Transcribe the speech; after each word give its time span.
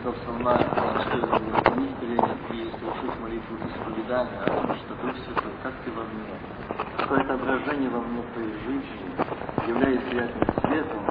этого 0.00 0.12
псалма 0.14 0.56
что 0.56 1.40
мысление 1.76 2.36
и 2.52 2.70
слушать 2.78 3.20
молитву 3.20 3.56
исповедания 3.56 4.40
о 4.46 4.50
том, 4.50 4.76
что 4.76 4.94
Дух 4.94 5.16
Святой, 5.16 5.52
как 5.62 5.74
ты 5.84 5.90
во 5.92 6.04
мне, 6.04 6.34
какое 6.96 7.20
отображение 7.20 7.90
во 7.90 8.00
мне 8.00 8.22
твоей 8.32 8.54
жизни, 8.64 9.68
является 9.68 10.14
ярким 10.14 10.54
светом, 10.62 11.02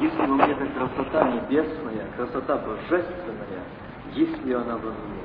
если 0.00 0.20
во 0.20 0.34
мне 0.34 0.52
эта 0.52 0.66
красота 0.66 1.30
небесная, 1.30 2.06
красота 2.16 2.58
божественная, 2.58 3.64
если 4.12 4.52
она 4.52 4.76
во 4.76 4.90
мне, 4.90 5.24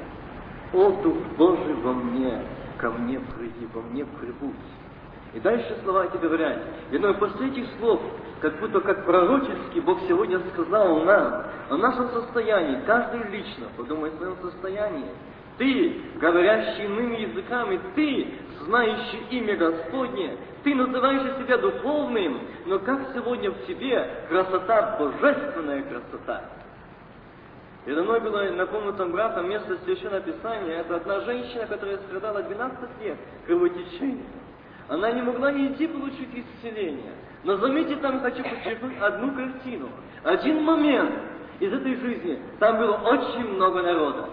о 0.74 1.02
Дух 1.02 1.18
Божий 1.38 1.74
во 1.74 1.94
мне, 1.94 2.42
ко 2.78 2.92
мне 2.92 3.20
приди, 3.20 3.68
во 3.74 3.82
мне 3.82 4.06
прибудь. 4.06 4.56
И 5.34 5.40
дальше 5.40 5.78
слова 5.84 6.06
эти 6.06 6.18
говорят. 6.18 6.58
И 6.92 6.96
одно 6.96 7.14
после 7.14 7.50
этих 7.50 7.66
слов, 7.78 8.02
как 8.42 8.60
будто 8.60 8.80
как 8.82 9.06
пророчески 9.06 9.80
Бог 9.80 10.00
сегодня 10.08 10.40
сказал 10.54 11.04
нам 11.04 11.44
о 11.70 11.78
нашем 11.78 12.10
состоянии, 12.10 12.82
каждый 12.86 13.24
лично 13.30 13.68
подумай 13.78 14.10
о 14.10 14.18
своем 14.18 14.36
состоянии. 14.42 15.10
Ты, 15.58 16.02
говорящий 16.20 16.86
иными 16.86 17.18
языками, 17.18 17.80
ты, 17.94 18.28
знающий 18.64 19.20
имя 19.30 19.56
Господне, 19.58 20.38
ты 20.64 20.74
называешь 20.74 21.38
себя 21.38 21.58
духовным, 21.58 22.42
но 22.66 22.80
как 22.80 23.00
сегодня 23.14 23.52
в 23.52 23.66
тебе 23.68 24.10
красота, 24.30 24.98
божественная 24.98 25.84
красота. 25.84 26.44
Передо 27.86 28.04
мной 28.04 28.20
было 28.20 28.44
напомнутым 28.52 29.12
братом 29.12 29.50
место 29.50 29.78
Священного 29.84 30.22
Писания. 30.22 30.80
Это 30.80 30.98
одна 30.98 31.22
женщина, 31.22 31.66
которая 31.66 31.98
страдала 31.98 32.44
12 32.44 32.80
лет 33.02 33.18
кровотечением. 33.46 34.39
Она 34.90 35.12
не 35.12 35.22
могла 35.22 35.52
идти 35.52 35.88
получить 35.88 36.30
исцеление. 36.34 37.14
Но 37.44 37.58
заметьте, 37.58 37.96
там 37.98 38.20
хочу 38.22 38.44
подчеркнуть 38.44 38.98
одну 39.00 39.34
картину. 39.34 39.90
Один 40.24 40.64
момент 40.64 41.14
из 41.60 41.72
этой 41.72 41.96
жизни. 41.96 42.40
Там 42.60 42.78
было 42.78 42.94
очень 42.96 43.48
много 43.54 43.82
народа. 43.82 44.30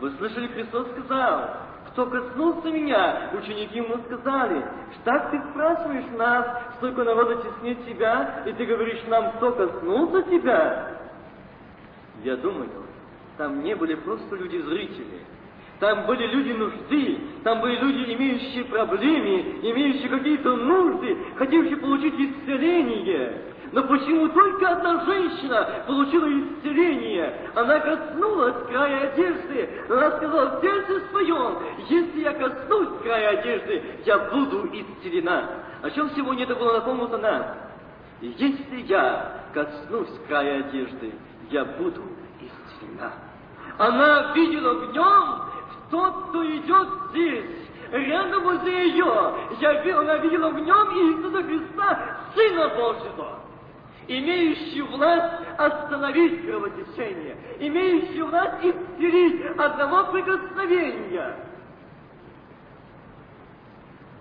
Вы 0.00 0.10
слышали, 0.12 0.46
Христос 0.48 0.88
сказал, 0.92 1.50
кто 1.92 2.06
коснулся 2.06 2.70
меня, 2.70 3.30
ученики 3.34 3.76
ему 3.76 3.98
сказали, 4.06 4.64
так 5.04 5.30
ты 5.30 5.40
спрашиваешь 5.50 6.10
нас, 6.16 6.62
столько 6.78 7.04
народа 7.04 7.36
теснит 7.42 7.84
тебя, 7.84 8.42
и 8.46 8.52
ты 8.52 8.64
говоришь 8.64 9.02
нам, 9.08 9.32
кто 9.32 9.52
коснулся 9.52 10.22
тебя? 10.22 10.96
Я 12.24 12.36
думаю, 12.36 12.68
там 13.36 13.62
не 13.62 13.74
были 13.74 13.94
просто 13.94 14.36
люди-зрители, 14.36 15.20
там 15.82 16.06
были 16.06 16.28
люди 16.28 16.52
нужды, 16.52 17.18
там 17.42 17.60
были 17.60 17.74
люди, 17.80 18.14
имеющие 18.14 18.64
проблемы, 18.66 19.58
имеющие 19.62 20.08
какие-то 20.08 20.54
нужды, 20.54 21.18
хотевшие 21.34 21.76
получить 21.78 22.14
исцеление. 22.14 23.42
Но 23.72 23.82
почему 23.82 24.28
только 24.28 24.68
одна 24.68 25.04
женщина 25.04 25.82
получила 25.88 26.28
исцеление? 26.28 27.50
Она 27.56 27.80
коснулась 27.80 28.64
края 28.68 29.08
одежды. 29.08 29.70
Она 29.88 30.12
сказала 30.18 30.56
в 30.56 30.60
сердце 30.60 31.00
своем, 31.10 31.58
если 31.88 32.20
я 32.20 32.32
коснусь 32.34 33.02
края 33.02 33.40
одежды, 33.40 33.82
я 34.06 34.18
буду 34.18 34.68
исцелена. 34.72 35.50
О 35.82 35.90
чем 35.90 36.10
сегодня 36.10 36.44
это 36.44 36.54
было 36.54 36.74
напомнито 36.74 37.18
нам? 37.18 37.42
Если 38.20 38.82
я 38.82 39.48
коснусь 39.52 40.10
края 40.28 40.60
одежды, 40.60 41.12
я 41.50 41.64
буду 41.64 42.02
исцелена. 42.38 43.10
Она 43.78 44.32
видела 44.32 44.74
в 44.74 44.92
нем 44.92 45.51
тот, 45.92 46.30
кто 46.30 46.44
идет 46.44 46.88
здесь, 47.10 47.44
рядом 47.92 48.42
возле 48.44 48.88
ее, 48.88 49.34
я, 49.60 50.00
она 50.00 50.16
видела 50.16 50.48
в 50.48 50.58
нем 50.58 50.88
Иисуса 50.90 51.42
Христа, 51.44 52.16
Сына 52.34 52.68
Божьего, 52.70 53.40
имеющий 54.08 54.80
власть 54.80 55.44
остановить 55.58 56.46
кровотечение, 56.46 57.36
имеющий 57.60 58.22
власть 58.22 58.64
исцелить 58.64 59.44
одного 59.58 60.10
прикосновения. 60.12 61.36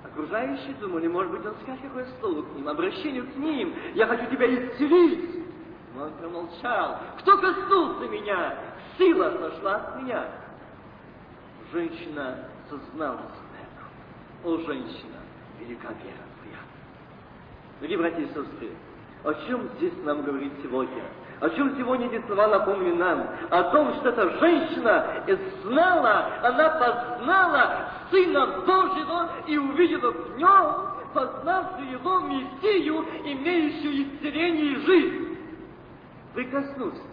Окружающие 0.03 0.73
думали, 0.81 1.07
может 1.07 1.31
быть, 1.31 1.45
он 1.45 1.55
скажет 1.63 1.83
какое 1.83 2.05
слово 2.19 2.41
к 2.41 2.53
ним, 2.53 2.67
обращение 2.67 3.23
к 3.23 3.35
ним, 3.37 3.73
я 3.93 4.07
хочу 4.07 4.25
тебя 4.25 4.53
исцелить. 4.53 5.45
Но 5.95 6.03
он 6.03 6.11
промолчал. 6.13 6.99
Кто 7.19 7.37
коснулся 7.37 8.09
меня? 8.09 8.55
Сила 8.97 9.31
сошла 9.39 9.79
с 9.79 10.01
меня 10.01 10.25
женщина 11.71 12.37
созналась 12.69 13.19
в 13.21 13.53
этом. 13.55 14.53
О, 14.53 14.57
женщина, 14.65 15.19
велика 15.59 15.89
вера 15.89 16.25
твоя. 16.39 16.59
Дорогие 17.79 17.97
братья 17.97 18.21
и 18.21 18.27
сестры, 18.27 18.71
о 19.23 19.33
чем 19.47 19.69
здесь 19.77 19.93
нам 20.03 20.23
говорит 20.23 20.51
сегодня? 20.63 21.03
О 21.39 21.49
чем 21.49 21.75
сегодня 21.75 22.07
эти 22.07 22.23
слова 22.27 22.47
напомнили 22.47 22.95
нам? 22.95 23.27
О 23.49 23.63
том, 23.71 23.95
что 23.95 24.09
эта 24.09 24.29
женщина 24.39 25.23
знала, 25.63 26.39
она 26.43 26.69
познала 26.69 27.89
Сына 28.11 28.45
Божьего 28.65 29.31
и 29.47 29.57
увидела 29.57 30.11
в 30.11 30.37
нем, 30.37 30.75
познавшую 31.13 31.91
его 31.91 32.19
Мессию, 32.19 33.05
имеющую 33.25 34.03
исцеление 34.03 34.73
и 34.73 34.85
жизнь. 34.85 35.37
Прикоснуться 36.33 37.10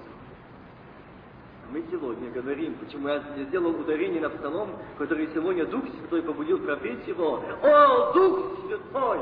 мы 1.71 1.85
сегодня 1.91 2.31
говорим, 2.31 2.75
почему 2.75 3.09
я 3.09 3.23
сделал 3.49 3.79
ударение 3.79 4.23
на 4.23 4.31
псалом, 4.31 4.71
который 4.97 5.29
сегодня 5.35 5.67
Дух 5.67 5.85
Святой 5.99 6.23
побудил 6.23 6.59
пропеть 6.59 7.07
его. 7.07 7.43
О, 7.63 8.13
Дух 8.13 8.61
Святой, 8.67 9.19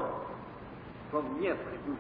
во 1.11 1.23
мне 1.23 1.55
прибудь. 1.55 1.99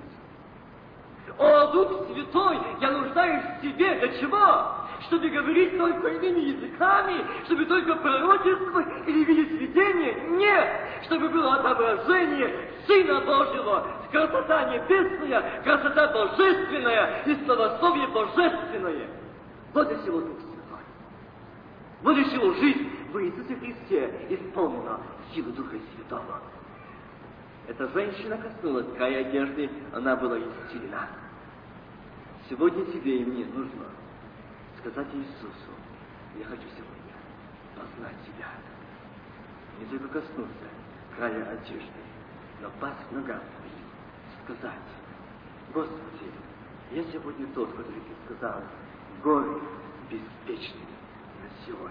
О, 1.38 1.66
Дух 1.72 2.06
Святой, 2.12 2.58
я 2.80 2.90
нуждаюсь 2.92 3.42
в 3.42 3.62
Тебе. 3.62 3.98
Для 3.98 4.20
чего? 4.20 4.86
Чтобы 5.08 5.28
говорить 5.28 5.76
только 5.76 6.08
иными 6.08 6.40
языками, 6.40 7.24
чтобы 7.44 7.64
только 7.66 7.96
пророчествовать 7.96 8.86
или 9.08 9.24
видеть 9.24 9.50
видение? 9.60 10.14
Нет! 10.30 10.68
Чтобы 11.06 11.28
было 11.28 11.54
отображение 11.54 12.70
Сына 12.86 13.20
Божьего, 13.20 13.84
красота 14.12 14.72
небесная, 14.72 15.60
красота 15.64 16.06
божественная 16.08 17.24
и 17.26 17.44
словословие 17.44 18.06
божественное. 18.08 19.25
Вот 19.76 19.92
и 19.92 19.96
всего 19.96 20.22
Дух 20.22 20.38
Святой. 20.40 22.18
И 22.18 22.24
всего 22.24 22.54
жизнь 22.54 22.88
в 23.12 23.18
Иисусе 23.18 23.56
Христе 23.56 24.26
исполнена 24.30 25.02
силы 25.34 25.52
Духа 25.52 25.76
Святого. 25.94 26.40
Эта 27.68 27.86
женщина 27.88 28.38
коснулась 28.38 28.86
края 28.96 29.26
одежды, 29.26 29.68
она 29.92 30.16
была 30.16 30.38
исцелена. 30.38 31.10
Сегодня 32.48 32.86
тебе 32.86 33.18
и 33.18 33.24
мне 33.26 33.44
нужно 33.44 33.84
сказать 34.80 35.08
Иисусу, 35.12 35.72
я 36.38 36.46
хочу 36.46 36.68
сегодня 36.74 37.12
познать 37.74 38.16
Тебя. 38.24 38.48
Не 39.78 39.84
только 39.90 40.08
коснуться 40.08 40.68
края 41.18 41.50
одежды, 41.50 42.00
но 42.62 42.70
пасть 42.80 43.12
ногам 43.12 43.40
Твоим, 43.58 44.56
сказать, 44.56 44.88
Господи, 45.74 46.32
я 46.92 47.04
сегодня 47.12 47.46
тот, 47.48 47.68
который 47.72 48.00
Ты 48.00 48.34
сказал, 48.34 48.62
горе 49.26 49.60
беспечный 50.08 50.86
на 51.42 51.66
сегодня. 51.66 51.90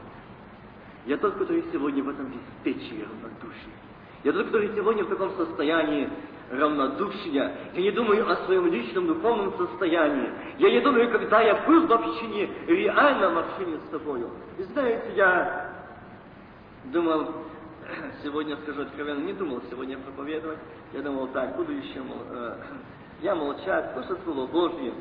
Я 1.06 1.18
тот, 1.18 1.34
который 1.34 1.66
сегодня 1.70 2.02
в 2.02 2.10
этом 2.10 2.28
беспечии 2.28 3.04
равнодушен. 3.04 3.72
Я 4.24 4.32
тот, 4.32 4.46
который 4.46 4.74
сегодня 4.74 5.04
в 5.04 5.10
таком 5.10 5.36
состоянии 5.36 6.10
равнодушия. 6.50 7.58
Я 7.74 7.82
не 7.82 7.92
думаю 7.92 8.32
о 8.32 8.38
своем 8.46 8.68
личном 8.72 9.08
духовном 9.08 9.54
состоянии. 9.58 10.30
Я 10.60 10.72
не 10.72 10.80
думаю, 10.80 11.12
когда 11.12 11.42
я 11.42 11.56
был 11.68 11.86
в 11.86 11.92
общине, 11.92 12.50
реально 12.68 13.30
в 13.32 13.38
общине 13.40 13.80
с 13.86 13.90
тобою. 13.90 14.30
И 14.58 14.64
знаете, 14.64 15.12
я 15.16 15.72
думал, 16.86 17.34
сегодня 18.24 18.56
скажу 18.64 18.84
откровенно, 18.84 19.26
не 19.26 19.34
думал 19.34 19.62
сегодня 19.70 19.98
проповедовать. 19.98 20.60
Я 20.94 21.02
думал 21.02 21.28
так, 21.28 21.58
буду 21.58 21.74
еще 21.74 22.02
мол, 22.02 22.20
э, 22.30 22.56
я 23.22 23.36
молчать, 23.36 23.92
что 24.06 24.16
Слово 24.24 24.48
Божье 24.48 24.94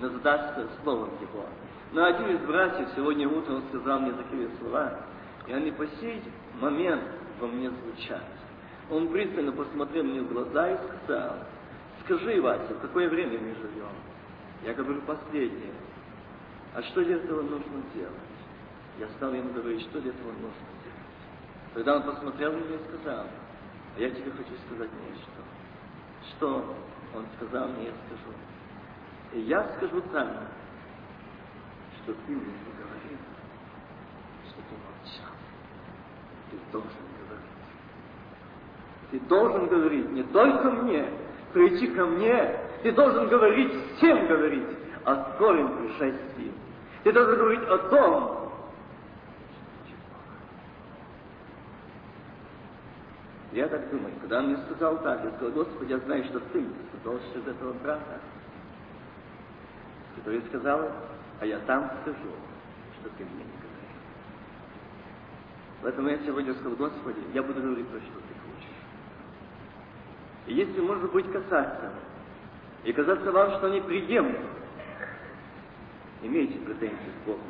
задастся 0.00 0.68
Словом 0.84 1.10
Его. 1.20 1.44
Но 1.92 2.04
один 2.04 2.36
из 2.36 2.40
братьев 2.46 2.88
сегодня 2.94 3.28
утром 3.28 3.62
сказал 3.68 4.00
мне 4.00 4.12
такие 4.12 4.48
слова, 4.60 5.00
и 5.46 5.52
они 5.52 5.72
по 5.72 5.86
сей 6.00 6.22
момент 6.60 7.02
во 7.40 7.48
мне 7.48 7.70
звучат. 7.70 8.24
Он 8.90 9.08
пристально 9.08 9.52
посмотрел 9.52 10.04
мне 10.04 10.20
в 10.20 10.32
глаза 10.32 10.70
и 10.70 10.78
сказал, 11.04 11.36
скажи, 12.04 12.40
Вася, 12.40 12.74
в 12.74 12.80
какое 12.80 13.08
время 13.08 13.38
мы 13.40 13.54
живем? 13.54 13.92
Я 14.64 14.74
говорю, 14.74 15.00
последнее. 15.02 15.72
А 16.74 16.82
что 16.82 17.04
для 17.04 17.16
этого 17.16 17.42
нужно 17.42 17.82
делать? 17.94 18.14
Я 18.98 19.08
стал 19.16 19.32
ему 19.32 19.52
говорить, 19.52 19.82
что 19.82 20.00
для 20.00 20.10
этого 20.10 20.28
нужно 20.32 20.50
делать. 20.84 21.00
Тогда 21.74 21.96
он 21.96 22.02
посмотрел 22.02 22.52
на 22.52 22.56
меня 22.56 22.76
и 22.76 22.88
сказал, 22.88 23.26
а 23.96 24.00
я 24.00 24.10
тебе 24.10 24.30
хочу 24.30 24.54
сказать 24.66 24.90
нечто. 25.08 25.42
Что 26.36 26.76
он 27.14 27.26
сказал 27.36 27.68
мне, 27.68 27.86
я 27.86 27.92
скажу. 28.06 28.36
И 29.32 29.40
я 29.40 29.68
скажу 29.76 30.00
так, 30.12 30.28
что 32.10 32.18
ты 32.26 32.32
не 32.32 32.40
говорил, 32.40 33.18
что 34.48 34.60
ты 34.68 34.74
молчал. 34.74 35.34
Ты 36.50 36.58
должен 36.72 36.90
говорить. 37.20 37.46
Ты 39.10 39.20
должен 39.20 39.66
говорить 39.68 40.10
не 40.10 40.22
только 40.24 40.70
мне, 40.70 41.08
прийти 41.52 41.86
ко 41.88 42.06
мне. 42.06 42.58
Ты 42.82 42.92
должен 42.92 43.28
говорить, 43.28 43.72
всем 43.96 44.26
говорить 44.26 44.64
о 45.04 45.34
скором 45.34 45.76
пришествии. 45.76 46.52
Ты 47.04 47.12
должен 47.12 47.38
говорить 47.38 47.68
о 47.68 47.78
том, 47.78 48.36
Я 53.52 53.66
так 53.66 53.90
думаю, 53.90 54.14
когда 54.20 54.38
он 54.38 54.46
мне 54.46 54.58
сказал 54.58 54.98
так, 54.98 55.24
я 55.24 55.30
сказал, 55.32 55.50
Господи, 55.50 55.90
я 55.90 55.98
знаю, 55.98 56.22
что 56.26 56.38
ты 56.38 56.64
создал 56.92 57.16
из 57.16 57.48
этого 57.48 57.72
брата, 57.82 58.20
который 60.14 60.40
сказал, 60.42 60.88
а 61.40 61.46
я 61.46 61.58
там 61.60 61.90
скажу, 62.02 62.18
что 63.00 63.08
ты 63.16 63.24
мне 63.24 63.44
не 63.44 63.56
говорил. 63.56 63.80
Поэтому 65.82 66.08
я 66.08 66.18
сегодня 66.18 66.52
сказал, 66.54 66.76
Господи, 66.76 67.20
я 67.32 67.42
буду 67.42 67.62
говорить 67.62 67.90
то, 67.90 67.98
что 67.98 68.20
ты 68.20 68.34
хочешь. 68.44 68.68
И 70.46 70.54
если, 70.54 70.80
может 70.80 71.10
быть, 71.10 71.30
касаться, 71.32 71.92
и 72.84 72.92
казаться 72.92 73.32
вам, 73.32 73.52
что 73.52 73.68
они 73.68 73.80
приемлемы, 73.80 74.38
имейте 76.22 76.58
претензии 76.58 77.12
к 77.22 77.26
Богу 77.26 77.40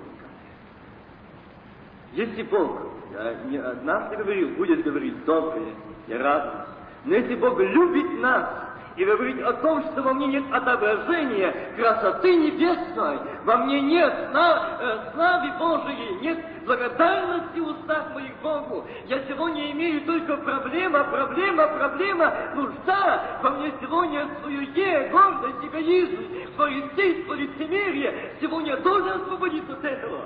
Если 2.13 2.43
Бог, 2.45 2.83
я 3.13 3.35
не 3.45 3.59
однажды 3.59 4.17
говорил, 4.17 4.51
будет 4.51 4.85
говорить 4.85 5.25
добрые 5.25 5.75
и 6.07 6.15
радость, 6.15 6.71
но 7.05 7.15
если 7.17 7.35
Бог 7.35 7.59
любит 7.59 8.21
нас, 8.21 8.70
и 9.01 9.05
говорить 9.05 9.41
о 9.41 9.55
том, 9.55 9.83
что 9.85 10.03
во 10.03 10.13
мне 10.13 10.27
нет 10.27 10.45
отображения 10.53 11.73
красоты 11.75 12.37
небесной, 12.37 13.19
во 13.45 13.57
мне 13.57 13.81
нет 13.81 14.13
сна, 14.31 14.79
э, 14.79 15.13
славы 15.15 15.53
Божией, 15.59 16.21
нет 16.21 16.39
благодарности 16.67 17.61
устах 17.61 18.13
моих 18.13 18.37
Богу. 18.43 18.85
Я 19.07 19.21
сегодня 19.27 19.71
имею 19.73 20.03
только 20.03 20.37
проблема, 20.37 21.05
проблема, 21.05 21.67
проблема, 21.69 22.35
нужда. 22.55 23.41
Во 23.43 23.51
мне 23.53 23.73
сегодня 23.81 24.29
суете, 24.45 25.09
гордость, 25.11 25.65
эгоизм, 25.65 26.19
фарисейство, 26.59 27.33
лицемерие. 27.33 28.35
Сегодня 28.39 28.73
я 28.73 28.77
должен 28.83 29.23
освободиться 29.23 29.73
от 29.73 29.85
этого. 29.85 30.25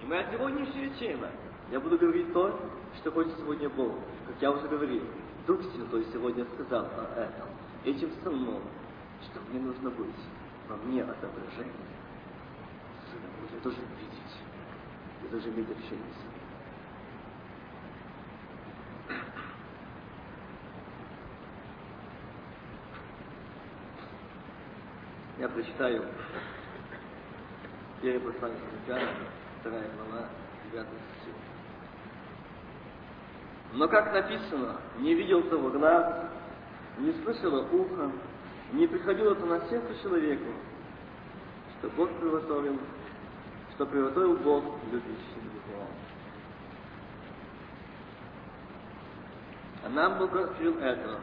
И 0.00 0.06
моя 0.06 0.24
сегодняшняя 0.30 0.88
тема. 1.00 1.26
Я 1.72 1.80
буду 1.80 1.98
говорить 1.98 2.32
то, 2.32 2.60
что 3.00 3.10
хочет 3.10 3.36
сегодня 3.38 3.68
Бог. 3.70 3.94
Как 4.28 4.36
я 4.40 4.52
уже 4.52 4.68
говорил, 4.68 5.02
Дух 5.48 5.58
Святой 5.74 6.06
сегодня 6.12 6.46
сказал 6.54 6.84
о 6.84 7.20
этом 7.20 7.63
этим 7.84 8.10
псалмом, 8.10 8.62
что 9.22 9.40
мне 9.50 9.60
нужно 9.60 9.90
быть 9.90 10.14
во 10.68 10.76
мне 10.76 11.02
отображение 11.02 11.72
Сына 13.10 13.28
Божия. 13.40 13.56
Я 13.56 13.60
должен 13.62 13.84
видеть, 14.00 14.36
я 15.22 15.28
должен 15.28 15.52
иметь 15.52 15.70
общение 15.70 15.90
с 15.90 16.22
Ним. 16.22 16.34
Я 25.38 25.48
прочитаю 25.48 26.08
первое 28.00 28.32
послание 28.32 28.60
Коринфянам, 28.86 29.14
вторая 29.60 29.90
глава, 29.96 30.28
9 30.72 30.86
стих. 30.86 31.34
Но 33.74 33.88
как 33.88 34.12
написано, 34.14 34.80
не 35.00 35.14
видел 35.14 35.42
того 35.50 35.70
глаз, 35.70 36.30
не 36.98 37.12
слышало 37.22 37.66
ухо, 37.72 38.10
не 38.72 38.86
приходило 38.86 39.32
это 39.32 39.46
на 39.46 39.60
сердце 39.68 40.02
человеку, 40.02 40.52
что 41.78 41.90
Бог 41.90 42.10
приготовил, 42.20 42.78
что 43.74 43.86
приготовил 43.86 44.36
Бог 44.36 44.64
любящим 44.90 45.50
его. 45.68 45.86
А 49.84 49.88
нам 49.90 50.18
Бог 50.18 50.34
открыл 50.34 50.78
это 50.78 51.20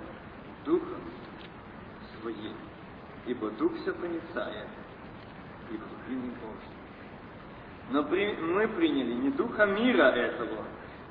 Духом 0.66 1.02
Своим, 2.22 2.54
ибо 3.26 3.50
Дух 3.52 3.74
все 3.82 3.94
проницает, 3.94 4.68
и 5.72 5.78
глубины 5.78 6.32
Божьей. 6.34 6.82
Но 7.90 8.04
при, 8.04 8.36
мы 8.36 8.68
приняли 8.68 9.14
не 9.14 9.30
Духа 9.32 9.66
мира 9.66 10.12
этого, 10.12 10.66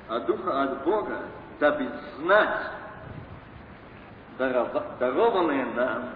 а 0.07 0.19
Духа 0.21 0.63
от 0.63 0.83
Бога, 0.83 1.25
дабы 1.59 1.91
знать, 2.17 2.71
дарованное 4.99 5.65
нам 5.73 6.09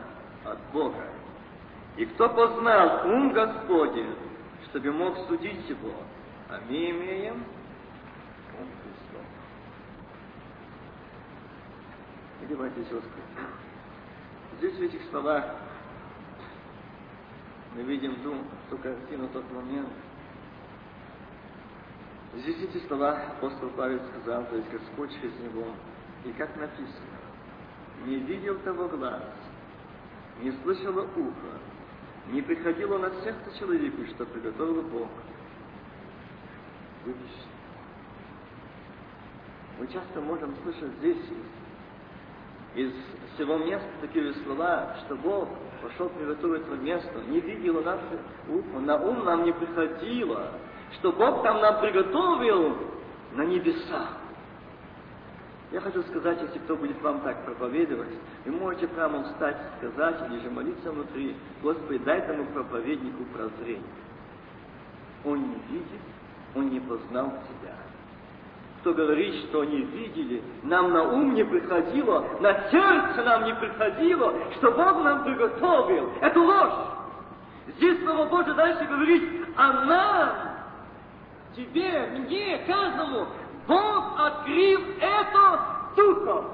от 0.45 0.59
Бога. 0.73 1.03
И 1.97 2.05
кто 2.05 2.29
познал 2.29 3.07
ум 3.07 3.31
Господень, 3.31 4.15
чтобы 4.69 4.91
мог 4.91 5.17
судить 5.27 5.69
его, 5.69 5.93
а 6.49 6.59
мы 6.67 6.89
имеем 6.91 7.35
ум 8.59 8.67
Христов. 8.81 9.25
И 12.41 12.45
давайте, 12.47 12.81
сестры, 12.83 13.01
здесь 14.57 14.75
в 14.75 14.81
этих 14.81 15.09
словах 15.09 15.45
мы 17.75 17.83
видим 17.83 18.15
ту, 18.23 18.35
ту 18.69 18.77
картину, 18.77 19.27
тот 19.29 19.49
момент. 19.51 19.89
Здесь 22.35 22.57
эти 22.63 22.85
слова 22.87 23.17
апостол 23.37 23.69
Павел 23.77 23.99
сказал, 24.09 24.45
то 24.45 24.55
есть 24.57 24.69
Господь 24.69 25.11
через 25.13 25.33
него, 25.39 25.67
и 26.25 26.31
как 26.33 26.53
написано, 26.57 27.24
не 28.05 28.17
видел 28.17 28.57
того 28.59 28.87
глаз, 28.87 29.23
не 30.41 30.51
слышало 30.63 31.01
ухо, 31.15 31.59
не 32.31 32.41
приходило 32.41 32.97
на 32.97 33.09
сердце 33.21 33.57
человеку, 33.59 34.05
что 34.13 34.25
приготовил 34.25 34.81
Бог. 34.83 35.09
Мы 39.79 39.87
часто 39.87 40.21
можем 40.21 40.55
слышать 40.63 40.91
здесь 40.99 41.17
из 42.75 42.91
всего 43.35 43.57
места 43.57 43.87
такие 44.01 44.33
слова, 44.45 44.95
что 45.05 45.15
Бог 45.15 45.49
пошел 45.81 46.09
приготовить 46.09 46.63
это 46.63 46.75
место, 46.77 47.21
не 47.27 47.39
видело 47.39 47.81
наше 47.81 48.19
ухо, 48.49 48.79
на 48.79 48.95
ум 48.97 49.23
нам 49.23 49.43
не 49.43 49.53
приходило, 49.53 50.51
что 50.93 51.11
Бог 51.11 51.43
там 51.43 51.61
нам 51.61 51.79
приготовил 51.81 52.77
на 53.33 53.43
небесах. 53.43 54.17
Я 55.75 55.81
хочу 55.81 56.01
сказать, 56.03 56.41
если 56.41 56.57
кто 56.59 56.77
будет 56.77 57.01
вам 57.01 57.19
так 57.19 57.43
проповедовать, 57.43 58.07
вы 58.45 58.51
можете 58.53 58.87
прямо 58.87 59.25
встать 59.25 59.57
и 59.57 59.77
сказать, 59.77 60.15
или 60.29 60.39
же 60.39 60.49
молиться 60.49 60.89
внутри, 60.89 61.35
Господи, 61.61 61.97
дай 62.05 62.21
тому 62.21 62.45
проповеднику 62.45 63.25
прозрение. 63.25 63.83
Он 65.25 65.37
не 65.37 65.57
видит, 65.69 65.99
он 66.55 66.69
не 66.69 66.79
познал 66.79 67.25
Тебя. 67.25 67.73
Кто 68.79 68.93
говорит, 68.93 69.35
что 69.49 69.61
они 69.63 69.81
видели, 69.81 70.41
нам 70.63 70.93
на 70.93 71.11
ум 71.11 71.33
не 71.33 71.43
приходило, 71.43 72.23
на 72.39 72.53
сердце 72.71 73.23
нам 73.25 73.43
не 73.43 73.53
приходило, 73.55 74.33
что 74.55 74.71
Бог 74.71 75.03
нам 75.03 75.25
приготовил. 75.25 76.09
Это 76.21 76.39
ложь. 76.39 76.87
Здесь 77.75 78.01
Слово 78.01 78.29
Божие 78.29 78.53
дальше 78.53 78.85
говорит, 78.85 79.23
а 79.57 79.73
нам, 79.83 80.29
тебе, 81.53 82.07
мне, 82.17 82.63
каждому, 82.65 83.27
Бог 83.67 84.19
открыл 84.19 84.81
это 84.99 85.59
Духом. 85.95 86.45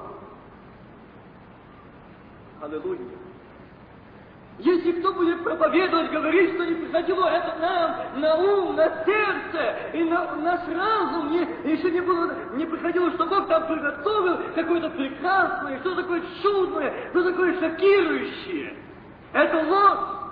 Аллилуйя. 2.62 2.98
Если 4.58 4.92
кто 4.92 5.12
будет 5.14 5.42
проповедовать, 5.42 6.12
говорить, 6.12 6.54
что 6.54 6.64
не 6.64 6.74
приходило 6.74 7.26
это 7.26 7.56
нам 7.58 8.20
на 8.20 8.36
ум, 8.36 8.76
на 8.76 9.04
сердце 9.04 9.76
и 9.94 10.04
на 10.04 10.36
наш 10.36 10.60
разум, 10.68 11.32
не, 11.32 11.72
еще 11.72 11.90
не 11.90 12.00
было, 12.00 12.30
не 12.54 12.66
приходило, 12.66 13.10
что 13.12 13.26
Бог 13.26 13.48
там 13.48 13.66
приготовил 13.66 14.38
какое-то 14.54 14.90
прекрасное, 14.90 15.80
что 15.80 15.94
такое 15.96 16.22
чудное, 16.42 16.92
что 17.10 17.24
такое 17.24 17.58
шокирующее. 17.58 18.76
Это 19.32 19.56
ложь. 19.66 20.22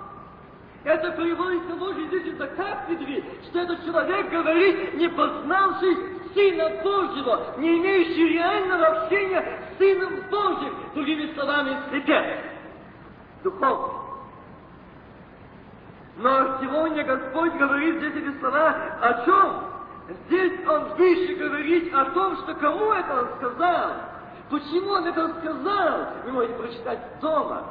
Это 0.83 1.11
приводится 1.11 1.75
Божьей 1.75 2.07
здесь 2.07 2.37
за 2.37 2.47
кафедре, 2.47 3.23
что 3.49 3.59
этот 3.59 3.85
человек 3.85 4.29
говорит, 4.31 4.95
не 4.95 5.09
познавший 5.09 5.95
Сына 6.33 6.69
Божьего, 6.83 7.55
не 7.57 7.77
имеющий 7.79 8.29
реального 8.29 8.85
общения 8.87 9.59
с 9.73 9.77
Сыном 9.77 10.21
Божьим, 10.29 10.75
другими 10.93 11.33
словами, 11.33 11.77
слепец, 11.89 12.25
духовный. 13.43 14.01
Но 16.17 16.57
сегодня 16.61 17.03
Господь 17.03 17.53
говорит 17.53 17.97
здесь 17.97 18.15
эти 18.15 18.39
слова 18.39 18.75
о 19.01 19.25
чем? 19.25 19.71
Здесь 20.27 20.53
Он 20.67 20.93
выше 20.95 21.35
говорит 21.35 21.93
о 21.93 22.05
том, 22.05 22.37
что 22.37 22.53
кому 22.55 22.91
это 22.91 23.21
Он 23.21 23.27
сказал. 23.37 23.91
Почему 24.49 24.91
Он 24.91 25.07
это 25.07 25.29
сказал? 25.39 26.07
Вы 26.25 26.31
можете 26.31 26.53
прочитать 26.55 26.99
дома. 27.21 27.63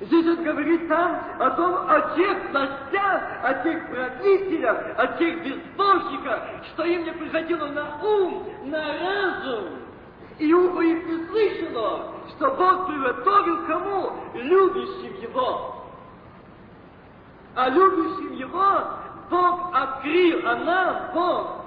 Здесь 0.00 0.26
он 0.26 0.42
говорит 0.42 0.88
там 0.88 1.20
о 1.38 1.50
том, 1.50 1.74
о 1.88 2.00
тех 2.16 2.50
властях, 2.50 3.22
о 3.42 3.54
тех 3.62 3.88
правителях, 3.88 4.78
о 4.98 5.06
тех 5.18 5.44
безбожниках, 5.44 6.42
что 6.72 6.84
им 6.84 7.04
не 7.04 7.12
приходило 7.12 7.66
на 7.68 8.02
ум, 8.02 8.48
на 8.64 8.82
разум. 8.82 9.64
И 10.38 10.52
ухо 10.52 10.80
их 10.80 11.06
не 11.06 11.26
слышало, 11.26 12.12
что 12.30 12.50
Бог 12.50 12.88
приготовил 12.88 13.66
кому? 13.66 14.12
Любящим 14.34 15.14
Его. 15.22 15.84
А 17.54 17.68
любящим 17.68 18.32
Его 18.32 18.80
Бог 19.30 19.70
открыл, 19.72 20.40
а 20.44 20.56
нам 20.56 20.96
Бог 21.14 21.63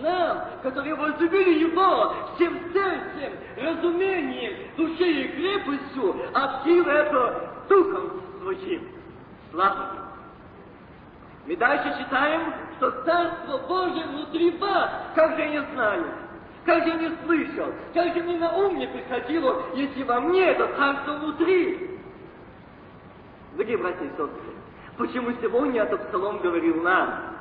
нам, 0.00 0.42
которые 0.62 0.94
возлюбили 0.94 1.60
Его 1.60 2.14
всем 2.34 2.58
сердцем, 2.72 3.32
разумением, 3.56 4.54
душей 4.76 5.24
и 5.24 5.28
крепостью, 5.28 6.16
открыл 6.32 6.86
это 6.86 7.50
Духом 7.68 8.22
Своим. 8.40 8.88
Слава 9.50 9.90
Мы 11.46 11.56
дальше 11.56 11.96
читаем, 12.02 12.54
что 12.76 12.90
Царство 13.04 13.58
Божие 13.68 14.06
внутри 14.06 14.50
вас. 14.58 14.90
Как 15.14 15.36
же 15.36 15.42
я 15.42 15.48
не 15.48 15.64
знаю? 15.72 16.04
Как 16.64 16.82
же 16.82 16.88
я 16.90 16.94
не 16.96 17.10
слышал? 17.24 17.72
Как 17.92 18.14
же 18.14 18.22
мне 18.22 18.38
на 18.38 18.56
ум 18.56 18.78
не 18.78 18.86
приходило, 18.86 19.64
если 19.74 20.02
во 20.02 20.20
мне 20.20 20.44
это 20.46 20.66
Царство 20.76 21.12
внутри? 21.12 22.00
Дорогие 23.52 23.78
братья 23.78 24.04
и 24.04 24.08
сестры, 24.08 24.28
почему 24.96 25.30
сегодня 25.40 25.82
этот 25.82 26.08
псалом 26.08 26.38
говорил 26.38 26.82
нам? 26.82 27.33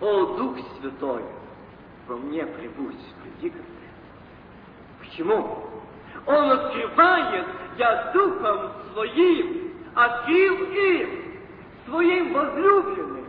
О, 0.00 0.36
Дух 0.36 0.56
Святой, 0.78 1.22
во 2.06 2.16
мне 2.16 2.44
прибудь, 2.44 2.96
приди 3.22 3.50
ко 3.50 3.58
мне. 3.58 3.90
Почему? 5.00 5.64
Он 6.26 6.50
открывает, 6.50 7.46
я 7.78 8.12
Духом 8.12 8.72
Своим 8.92 9.72
открыл 9.94 10.56
им, 10.72 11.08
своим 11.86 12.32
возлюбленным, 12.32 13.26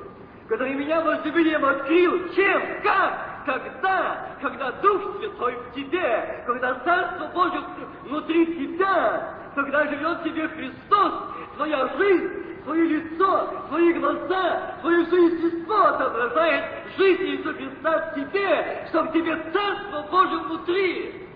который 0.50 0.74
меня 0.74 1.02
возлюбил, 1.02 1.66
открыл. 1.66 2.34
Чем? 2.36 2.62
Как? 2.84 3.46
Когда? 3.46 4.38
Когда 4.42 4.72
Дух 4.74 5.20
Святой 5.20 5.56
в 5.56 5.74
тебе, 5.74 6.44
когда 6.46 6.76
Царство 6.84 7.28
Божье 7.34 7.62
внутри 8.04 8.46
тебя, 8.46 9.34
когда 9.56 9.86
живет 9.86 10.20
в 10.20 10.24
тебе 10.24 10.48
Христос, 10.50 11.14
твоя 11.56 11.88
жизнь, 11.98 12.57
свое 12.68 12.84
лицо, 12.84 13.50
свои 13.70 13.94
глаза, 13.94 14.76
свое 14.82 15.06
все 15.06 15.28
естество 15.28 15.86
отображает 15.86 16.66
жизнь 16.98 17.24
Иисуса 17.24 17.54
Христа 17.54 18.12
в 18.12 18.16
тебе, 18.16 18.86
чтобы 18.90 19.12
тебе 19.14 19.38
Царство 19.54 20.06
Божье 20.12 20.38
внутри, 20.40 21.28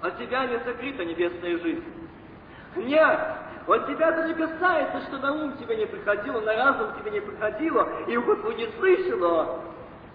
а 0.00 0.10
тебя 0.12 0.46
не 0.46 0.58
сокрыта 0.60 1.04
небесная 1.04 1.58
жизнь. 1.58 1.84
Нет, 2.76 3.20
вот 3.66 3.86
тебя 3.86 4.08
это 4.08 4.28
не 4.28 4.34
касается, 4.34 5.02
что 5.08 5.18
на 5.18 5.32
ум 5.32 5.52
тебе 5.58 5.76
не 5.76 5.86
приходило, 5.86 6.40
на 6.40 6.56
разум 6.56 6.86
тебе 6.98 7.10
не 7.10 7.20
приходило, 7.20 7.86
и 8.08 8.16
ухо 8.16 8.52
не 8.54 8.66
слышало, 8.78 9.60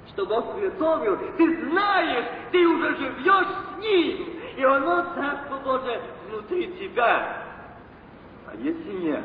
что 0.07 0.25
Бог 0.25 0.55
приготовил. 0.55 1.19
Ты 1.37 1.69
знаешь, 1.69 2.25
ты 2.51 2.67
уже 2.67 2.95
живешь 2.95 3.47
с 3.47 3.79
Ним, 3.79 4.27
и 4.57 4.63
оно, 4.63 5.03
Царство 5.13 5.57
Божие, 5.63 6.01
внутри 6.27 6.73
тебя. 6.79 7.43
А 8.47 8.55
если 8.55 8.91
нет, 8.93 9.23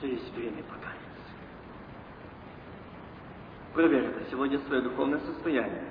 то 0.00 0.06
есть 0.06 0.32
время 0.34 0.62
покаяться. 0.64 0.98
Проверь 3.74 4.04
это 4.04 4.30
сегодня 4.30 4.58
свое 4.60 4.82
духовное 4.82 5.20
состояние. 5.20 5.84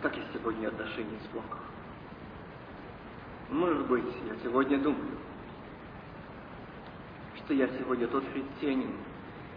Как 0.00 0.16
я 0.16 0.22
сегодня 0.32 0.68
отношения 0.68 1.18
с 1.24 1.34
Богом? 1.34 1.60
Может 3.50 3.86
быть, 3.86 4.04
я 4.26 4.36
сегодня 4.42 4.78
думаю, 4.78 5.18
что 7.36 7.54
я 7.54 7.68
сегодня 7.78 8.08
тот 8.08 8.24
христианин 8.32 8.96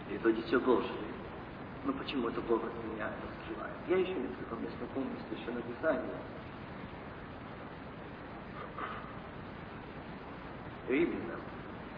или 0.09 0.17
то 0.17 0.31
дитя 0.31 0.59
Божие. 0.59 0.91
Но 1.85 1.93
почему-то 1.93 2.41
Бог 2.41 2.63
от 2.63 2.73
меня 2.83 3.07
это. 3.07 3.35
Я 3.87 3.97
еще 3.97 4.13
несколько 4.13 4.55
мест 4.55 4.73
напомню 4.81 5.15
Священное 5.29 5.61
Писание. 5.61 6.15
Римлянам, 10.87 11.41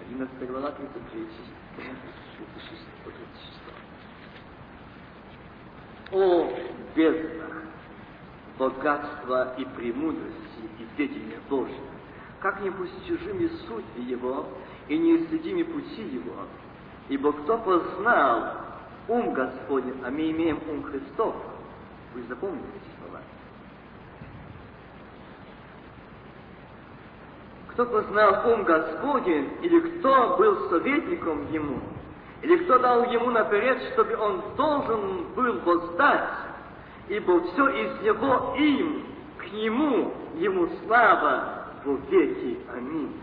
11 0.09 0.47
глава, 0.49 0.71
33, 0.71 1.27
36, 1.75 2.81
36. 3.03 3.57
О, 6.13 6.53
бездна, 6.95 7.45
богатства 8.57 9.53
и 9.57 9.65
премудрости 9.65 10.61
и 10.79 10.87
ведения 10.97 11.39
Божьего! 11.49 11.91
Как 12.39 12.61
непостижимы 12.61 13.49
суть 13.67 14.07
Его, 14.07 14.47
и 14.87 14.97
неисследимы 14.97 15.65
пути 15.65 16.03
Его. 16.03 16.47
Ибо 17.09 17.33
кто 17.33 17.57
познал 17.57 18.53
ум 19.07 19.33
Господень, 19.33 20.01
а 20.05 20.09
мы 20.09 20.31
имеем 20.31 20.61
ум 20.69 20.83
Христов, 20.83 21.35
вы 22.13 22.23
запомните 22.23 22.65
эти 22.75 22.99
слова. 23.01 23.21
Кто 27.77 27.85
познал 27.85 28.41
ум 28.51 28.63
Господень, 28.63 29.51
или 29.61 29.79
кто 29.99 30.35
был 30.35 30.67
советником 30.71 31.45
Ему, 31.51 31.79
или 32.41 32.57
кто 32.63 32.79
дал 32.79 33.03
Ему 33.11 33.29
наперед, 33.29 33.79
чтобы 33.93 34.17
Он 34.17 34.41
должен 34.55 35.25
был 35.35 35.59
воздать, 35.59 36.27
ибо 37.07 37.39
все 37.39 37.69
из 37.69 38.01
Него 38.01 38.55
им, 38.57 39.05
к 39.37 39.51
Нему, 39.51 40.11
Ему 40.37 40.67
слава 40.83 41.65
во 41.85 41.93
веки. 42.09 42.57
Аминь. 42.75 43.13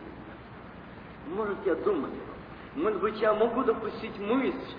Может, 1.35 1.59
я 1.65 1.75
думаю, 1.75 2.13
может 2.77 3.01
быть, 3.01 3.21
я 3.21 3.35
могу 3.35 3.65
допустить 3.65 4.17
мысль, 4.21 4.77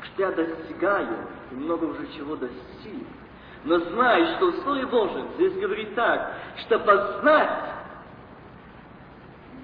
что 0.00 0.22
я 0.22 0.30
достигаю 0.30 1.26
и 1.50 1.56
много 1.56 1.86
уже 1.86 2.06
чего 2.16 2.36
достиг. 2.36 3.04
Но 3.64 3.80
знай, 3.80 4.36
что 4.36 4.52
в 4.52 4.58
Слове 4.58 4.86
Божьем 4.86 5.26
здесь 5.34 5.54
говорит 5.54 5.92
так, 5.96 6.34
что 6.60 6.78
познать 6.78 7.75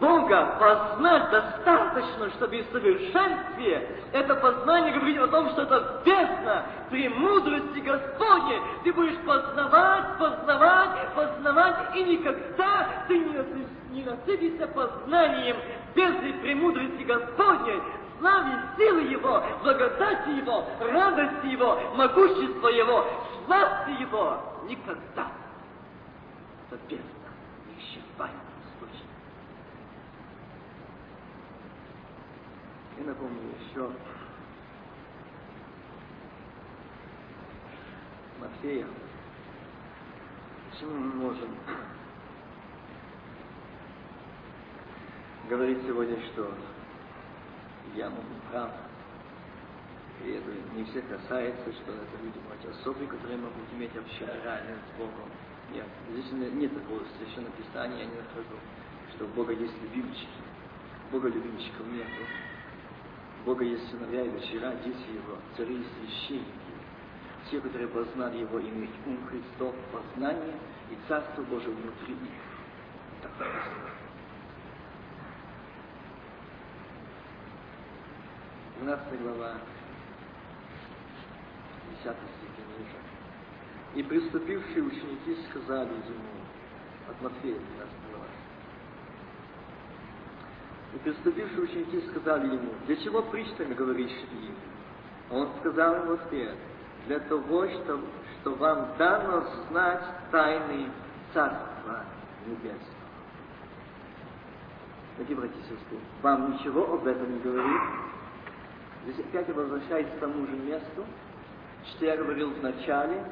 Бога 0.02 0.56
познать 0.58 1.30
достаточно, 1.30 2.28
чтобы 2.30 2.60
в 2.60 2.72
совершенстве 2.72 4.02
это 4.12 4.34
познание 4.34 4.94
говорит 4.94 5.20
о 5.20 5.28
том, 5.28 5.48
что 5.50 5.62
это 5.62 6.02
бездна 6.04 6.64
премудрости 6.90 7.78
Господне. 7.78 8.60
Ты 8.82 8.92
будешь 8.92 9.16
познавать, 9.18 10.18
познавать, 10.18 11.14
познавать, 11.14 11.94
и 11.94 12.02
никогда 12.02 12.88
ты 13.06 13.16
не, 13.16 13.66
не 13.92 14.02
насытишься 14.02 14.66
познанием 14.66 15.56
бездны 15.94 16.32
премудрости 16.40 17.02
Господней, 17.04 17.80
славе 18.18 18.60
силы 18.76 19.02
Его, 19.02 19.40
благодати 19.62 20.30
Его, 20.30 20.64
радости 20.80 21.46
Его, 21.46 21.78
могущества 21.94 22.68
Его, 22.68 23.06
власти 23.46 24.00
Его. 24.00 24.36
Никогда. 24.68 25.28
Это 26.68 26.80
бездна 26.88 27.30
неисчерпаемая. 27.68 28.51
И 32.98 33.04
напомню 33.04 33.40
еще 33.68 33.90
Матфея. 38.40 38.86
Почему 40.70 40.98
мы 40.98 41.14
можем 41.14 41.48
говорить 45.48 45.78
сегодня, 45.86 46.16
что 46.32 46.52
я 47.94 48.10
могу 48.10 48.22
прав? 48.50 48.70
И 50.24 50.30
это 50.30 50.50
не 50.76 50.84
всех 50.84 51.08
касается, 51.08 51.72
что 51.72 51.92
это 51.92 52.22
люди 52.22 52.38
быть 52.38 52.70
особые, 52.70 53.08
которые 53.08 53.38
могут 53.38 53.72
иметь 53.72 53.96
общение 53.96 54.36
с 54.36 54.98
Богом. 54.98 55.30
Нет, 55.72 55.86
здесь 56.10 56.32
нет 56.32 56.74
такого 56.74 57.00
священного 57.18 57.52
писания, 57.56 57.98
я 57.98 58.04
не 58.04 58.16
нахожу, 58.16 58.58
что 59.14 59.26
Бога 59.28 59.52
есть 59.52 59.74
любимчики. 59.82 60.28
Бога 61.10 61.28
любимчиков 61.28 61.86
нету. 61.86 62.51
Бога 63.44 63.64
есть 63.64 63.90
сыновья 63.90 64.22
и 64.22 64.30
дочера, 64.30 64.74
дети 64.84 65.10
Его, 65.14 65.36
цари 65.56 65.74
и 65.74 65.86
священники. 65.98 66.46
Все, 67.46 67.60
которые 67.60 67.88
познали 67.88 68.38
Его, 68.38 68.60
имеют 68.60 68.90
ум 69.04 69.18
Христов, 69.26 69.74
познание 69.92 70.54
и 70.90 71.08
Царство 71.08 71.42
Божие 71.42 71.74
внутри 71.74 72.14
их. 72.14 72.30
Так 73.22 73.32
написано. 73.38 73.92
12 78.82 79.20
глава, 79.22 79.54
10 81.90 82.02
стих 82.02 82.16
ниже. 82.78 82.98
И 83.94 84.02
приступившие 84.02 84.82
ученики 84.82 85.36
сказали 85.50 85.88
ему, 85.88 86.32
от 87.08 87.20
Матфея 87.22 87.54
12 87.54 87.68
глава, 87.76 88.01
и 90.94 90.98
приступившие 90.98 91.62
ученики 91.62 92.02
сказали 92.10 92.46
ему, 92.46 92.70
для 92.86 92.96
чего 92.96 93.22
причтами 93.22 93.74
говоришь 93.74 94.10
им? 94.10 94.54
Он 95.30 95.48
сказал 95.60 95.96
им 95.96 96.06
в 96.08 96.12
ответ, 96.12 96.54
для 97.06 97.18
того, 97.20 97.66
что, 97.66 98.00
что 98.40 98.54
вам 98.54 98.88
дано 98.98 99.46
знать 99.68 100.04
тайны 100.30 100.88
Царства 101.32 102.04
Небесного. 102.46 103.02
Дорогие 105.16 105.36
братья 105.36 105.58
и 105.58 105.62
сестры, 105.62 105.98
вам 106.22 106.52
ничего 106.52 106.94
об 106.94 107.06
этом 107.06 107.32
не 107.32 107.40
говорит? 107.40 107.82
Здесь 109.04 109.26
опять 109.26 109.48
я 109.48 109.54
возвращаюсь 109.54 110.08
к 110.16 110.20
тому 110.20 110.46
же 110.46 110.52
месту, 110.52 111.04
что 111.90 112.04
я 112.04 112.16
говорил 112.16 112.50
в 112.50 112.62
начале, 112.62 113.24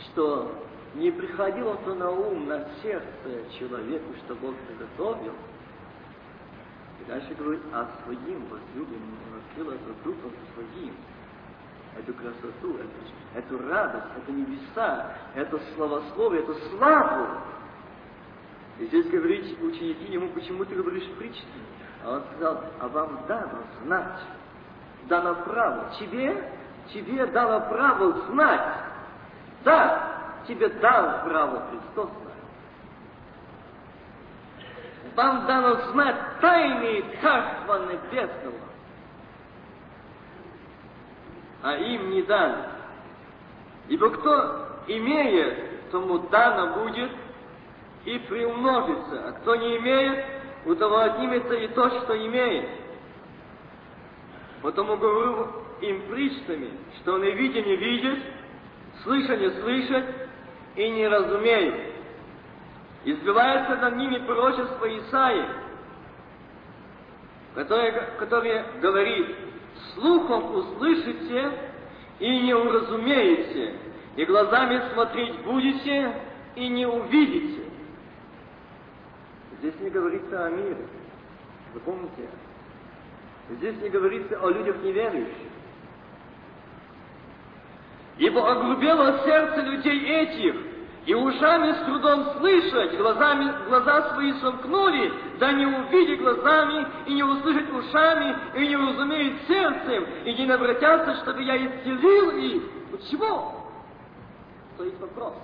что 0.00 0.64
не 0.94 1.10
приходило 1.10 1.76
то 1.84 1.94
на 1.94 2.10
ум, 2.10 2.46
на 2.46 2.68
сердце 2.82 3.50
человеку, 3.58 4.14
что 4.24 4.34
Бог 4.36 4.54
приготовил, 4.68 5.32
и 7.04 7.10
дальше 7.10 7.34
говорит 7.34 7.60
о 7.72 7.86
своим 8.04 8.46
возлюбленном, 8.46 9.18
он 9.30 9.40
открыл 9.40 9.70
это 9.72 10.04
духом 10.04 10.32
своим. 10.54 10.94
Эту 11.96 12.12
красоту, 12.14 12.76
эту, 12.76 13.38
эту 13.38 13.68
радость, 13.68 14.06
это 14.16 14.32
небеса, 14.32 15.12
это 15.34 15.60
словословие, 15.76 16.42
эту 16.42 16.54
славу. 16.70 17.26
И 18.80 18.86
здесь 18.86 19.06
говорит 19.06 19.60
ученики 19.62 20.12
ему, 20.12 20.28
почему 20.30 20.64
ты 20.64 20.74
говоришь 20.74 21.08
притчи? 21.18 21.44
А 22.04 22.16
он 22.16 22.22
сказал, 22.32 22.64
а 22.80 22.88
вам 22.88 23.20
дано 23.28 23.62
знать 23.84 24.20
дано 25.08 25.34
право. 25.44 25.90
Тебе, 25.98 26.50
тебе 26.92 27.26
дано 27.26 27.60
право 27.68 28.12
знать. 28.26 28.74
Да, 29.64 30.42
тебе 30.46 30.68
дал 30.68 31.24
право 31.24 31.62
Христос. 31.70 32.10
Вам 35.14 35.46
дано 35.46 35.74
знать 35.92 36.16
тайны 36.40 37.04
Царства 37.22 37.86
Небесного. 37.86 38.58
А 41.62 41.76
им 41.76 42.10
не 42.10 42.22
дано. 42.22 42.66
Ибо 43.88 44.10
кто 44.10 44.68
имеет, 44.88 45.90
тому 45.90 46.18
дано 46.18 46.82
будет 46.82 47.10
и 48.04 48.18
приумножится. 48.18 49.28
А 49.28 49.32
кто 49.32 49.54
не 49.54 49.76
имеет, 49.78 50.24
у 50.66 50.74
того 50.74 50.98
отнимется 50.98 51.54
и 51.54 51.68
то, 51.68 51.88
что 52.00 52.16
имеет. 52.26 52.68
Потому 54.62 54.96
говорю 54.96 55.48
им 55.80 56.02
причтами, 56.08 56.70
что 57.00 57.14
он 57.14 57.24
и 57.24 57.30
видя 57.32 57.62
не 57.62 57.76
видит, 57.76 58.18
слыша 59.02 59.36
не 59.36 59.50
слышит 59.60 60.04
и 60.74 60.90
не 60.90 61.06
разумеют. 61.06 61.93
Избивается 63.04 63.76
над 63.76 63.96
ними 63.96 64.18
пророчество 64.18 64.86
Исаии, 64.98 65.48
которое, 67.54 67.92
которое 68.18 68.64
говорит, 68.80 69.36
слухом 69.94 70.54
услышите 70.54 71.52
и 72.18 72.40
не 72.40 72.54
уразумеете, 72.54 73.76
и 74.16 74.24
глазами 74.24 74.82
смотреть 74.92 75.38
будете 75.42 76.14
и 76.54 76.68
не 76.68 76.86
увидите. 76.86 77.64
Здесь 79.58 79.78
не 79.80 79.90
говорится 79.90 80.46
о 80.46 80.50
мире. 80.50 80.86
Вы 81.74 81.80
помните? 81.80 82.28
Здесь 83.50 83.76
не 83.82 83.88
говорится 83.90 84.38
о 84.40 84.48
людях 84.48 84.76
неверующих. 84.82 85.52
Ибо 88.16 88.50
оглубело 88.50 89.22
сердце 89.24 89.60
людей 89.60 90.06
этих, 90.06 90.63
и 91.06 91.14
ушами 91.14 91.72
с 91.72 91.84
трудом 91.84 92.38
слышать, 92.38 92.96
глазами, 92.96 93.52
глаза 93.68 94.14
свои 94.14 94.32
сомкнули, 94.40 95.12
да 95.38 95.52
не 95.52 95.66
увидят 95.66 96.20
глазами, 96.20 96.86
и 97.06 97.14
не 97.14 97.22
услышать 97.22 97.70
ушами, 97.70 98.36
и 98.54 98.68
не 98.68 98.76
разумеют 98.76 99.42
сердцем, 99.46 100.04
и 100.24 100.34
не 100.34 100.50
обратятся, 100.50 101.16
чтобы 101.16 101.42
я 101.42 101.56
исцелил 101.56 102.30
их. 102.30 102.62
Почему? 102.90 103.54
Стоит 104.74 104.98
вопрос. 104.98 105.34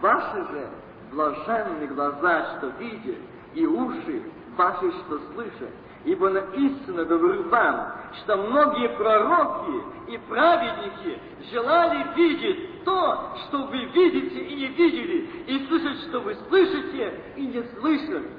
Ваши 0.00 0.36
же 0.52 0.68
блаженны 1.10 1.86
глаза, 1.88 2.56
что 2.58 2.68
видят, 2.78 3.16
и 3.54 3.66
уши 3.66 4.22
ваши, 4.56 4.90
что 4.92 5.20
слышат. 5.32 5.70
Ибо 6.06 6.30
на 6.30 6.38
истину 6.38 7.04
говорю 7.04 7.48
вам, 7.48 7.92
что 8.22 8.36
многие 8.36 8.90
пророки 8.90 10.12
и 10.12 10.18
праведники 10.28 11.18
желали 11.50 12.14
видеть 12.14 12.84
то, 12.84 13.36
что 13.42 13.64
вы 13.64 13.86
видите 13.86 14.38
и 14.38 14.54
не 14.54 14.66
видели, 14.68 15.28
и 15.48 15.66
слышать, 15.66 16.08
что 16.08 16.20
вы 16.20 16.36
слышите 16.48 17.12
и 17.34 17.46
не 17.48 17.60
слышали. 17.74 18.30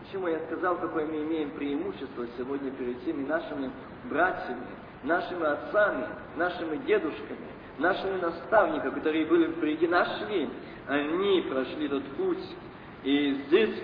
Почему 0.00 0.28
я 0.28 0.38
сказал, 0.46 0.76
какое 0.76 1.06
мы 1.06 1.22
имеем 1.24 1.50
преимущество 1.50 2.26
сегодня 2.38 2.70
перед 2.70 3.04
теми 3.04 3.26
нашими 3.26 3.70
братьями, 4.04 4.66
нашими 5.02 5.44
отцами, 5.44 6.06
нашими 6.36 6.78
дедушками, 6.78 7.46
нашими 7.76 8.20
наставниками, 8.20 8.94
которые 8.94 9.26
были 9.26 9.52
впереди 9.52 9.86
нашли, 9.86 10.48
они 10.88 11.42
прошли 11.42 11.88
тот 11.88 12.04
путь, 12.16 12.56
и 13.02 13.42
здесь 13.46 13.74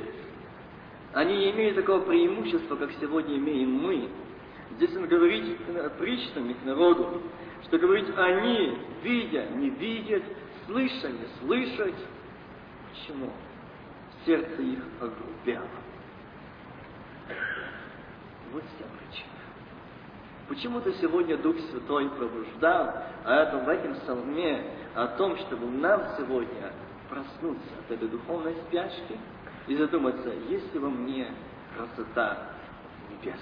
они 1.13 1.37
не 1.37 1.51
имеют 1.51 1.77
такого 1.77 2.01
преимущества, 2.01 2.77
как 2.77 2.91
сегодня 3.01 3.37
имеем 3.37 3.73
мы. 3.73 4.09
Здесь 4.77 4.95
он 4.97 5.07
говорит 5.07 5.59
причтами 5.99 6.53
к 6.53 6.65
народу, 6.65 7.23
что 7.65 7.79
говорит, 7.79 8.07
они, 8.17 8.79
видя, 9.03 9.47
не 9.55 9.71
видят, 9.71 10.23
слыша, 10.67 11.09
не 11.09 11.27
слышать. 11.41 11.95
Почему? 12.91 13.31
Сердце 14.25 14.63
их 14.63 14.79
огрубело. 15.01 15.69
Вот 18.53 18.63
вся 18.63 18.85
причина. 18.99 19.31
Почему-то 20.49 20.93
сегодня 20.95 21.37
Дух 21.39 21.57
Святой 21.71 22.09
пробуждал 22.11 23.05
а 23.25 23.43
это 23.43 23.59
в 23.59 23.69
этом 23.69 23.95
псалме 23.95 24.65
о 24.95 25.07
том, 25.09 25.37
чтобы 25.39 25.67
нам 25.67 26.03
сегодня 26.17 26.73
проснуться 27.09 27.69
от 27.85 27.91
этой 27.91 28.09
духовной 28.09 28.55
спячки 28.67 29.19
и 29.67 29.77
задуматься, 29.77 30.31
есть 30.49 30.73
ли 30.75 30.81
во 30.81 30.91
мне 30.91 31.29
красота 31.77 32.51
небесная, 33.11 33.39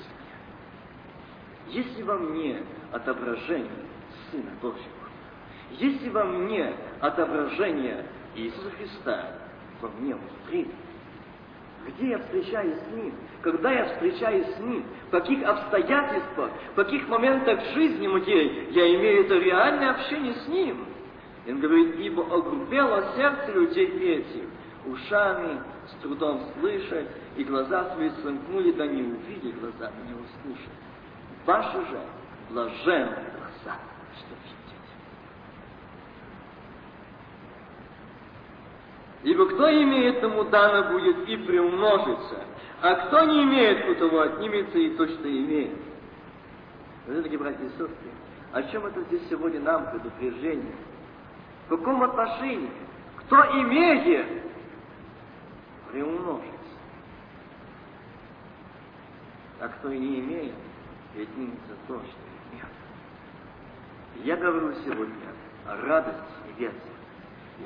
есть 1.68 1.96
ли 1.96 2.02
во 2.02 2.18
мне 2.18 2.62
отображение 2.92 3.70
Сына 4.30 4.50
Божьего, 4.60 4.82
есть 5.72 6.02
ли 6.02 6.10
во 6.10 6.24
мне 6.24 6.74
отображение 7.00 8.06
Иисуса 8.34 8.70
Христа 8.70 9.32
во 9.80 9.88
мне 9.88 10.14
внутри, 10.14 10.70
где 11.86 12.10
я 12.10 12.18
встречаюсь 12.18 12.76
с 12.76 12.94
Ним? 12.94 13.14
Когда 13.42 13.72
я 13.72 13.84
встречаюсь 13.86 14.46
с 14.46 14.58
Ним? 14.58 14.84
В 15.08 15.10
каких 15.10 15.42
обстоятельствах, 15.46 16.50
в 16.72 16.74
каких 16.74 17.08
моментах 17.08 17.60
жизни 17.74 18.06
моей 18.06 18.68
я 18.70 18.94
имею 18.96 19.24
это 19.24 19.34
реальное 19.34 19.90
общение 19.92 20.34
с 20.34 20.48
Ним? 20.48 20.84
И 21.46 21.52
он 21.52 21.60
говорит, 21.60 21.94
ибо 21.98 22.24
огрубело 22.24 23.12
сердце 23.16 23.52
людей 23.52 23.86
этих, 23.86 24.48
ушами 24.92 25.60
с 25.86 26.02
трудом 26.02 26.42
слышать, 26.58 27.08
и 27.36 27.44
глаза 27.44 27.94
свои 27.94 28.10
сомкнули, 28.22 28.72
да 28.72 28.86
не 28.86 29.02
увидят 29.02 29.60
глазами, 29.60 29.94
не 30.06 30.14
услышат. 30.14 30.72
Ваши 31.46 31.78
же 31.86 32.00
блаженные 32.50 33.32
глаза, 33.36 33.78
что 34.16 34.34
Ибо 39.24 39.46
кто 39.46 39.70
имеет, 39.70 40.20
тому 40.20 40.44
дано 40.44 40.92
будет 40.92 41.28
и 41.28 41.36
приумножится, 41.36 42.44
а 42.80 42.94
кто 42.94 43.24
не 43.24 43.42
имеет, 43.42 43.88
у 43.88 43.94
того 43.96 44.20
отнимется 44.20 44.78
и 44.78 44.90
то, 44.90 45.06
что 45.06 45.28
имеет. 45.28 45.76
Вы 47.06 47.14
дорогие 47.14 47.38
братья 47.38 47.64
и 47.64 47.68
сестры, 47.70 47.88
о 48.52 48.62
чем 48.64 48.86
это 48.86 49.00
здесь 49.02 49.22
сегодня 49.28 49.60
нам 49.60 49.90
предупреждение? 49.90 50.76
В 51.66 51.70
каком 51.70 52.02
отношении? 52.02 52.70
Кто 53.16 53.36
имеет, 53.60 54.26
приумножится. 55.90 56.54
А 59.60 59.68
кто 59.68 59.92
не 59.92 60.20
имеет, 60.20 60.54
отнимется 61.14 61.74
то, 61.86 61.98
что 61.98 62.18
имеет. 62.52 62.66
Я 64.24 64.36
говорю 64.36 64.74
сегодня 64.84 65.14
о 65.66 65.76
радости 65.86 66.20
небесной. 66.48 66.98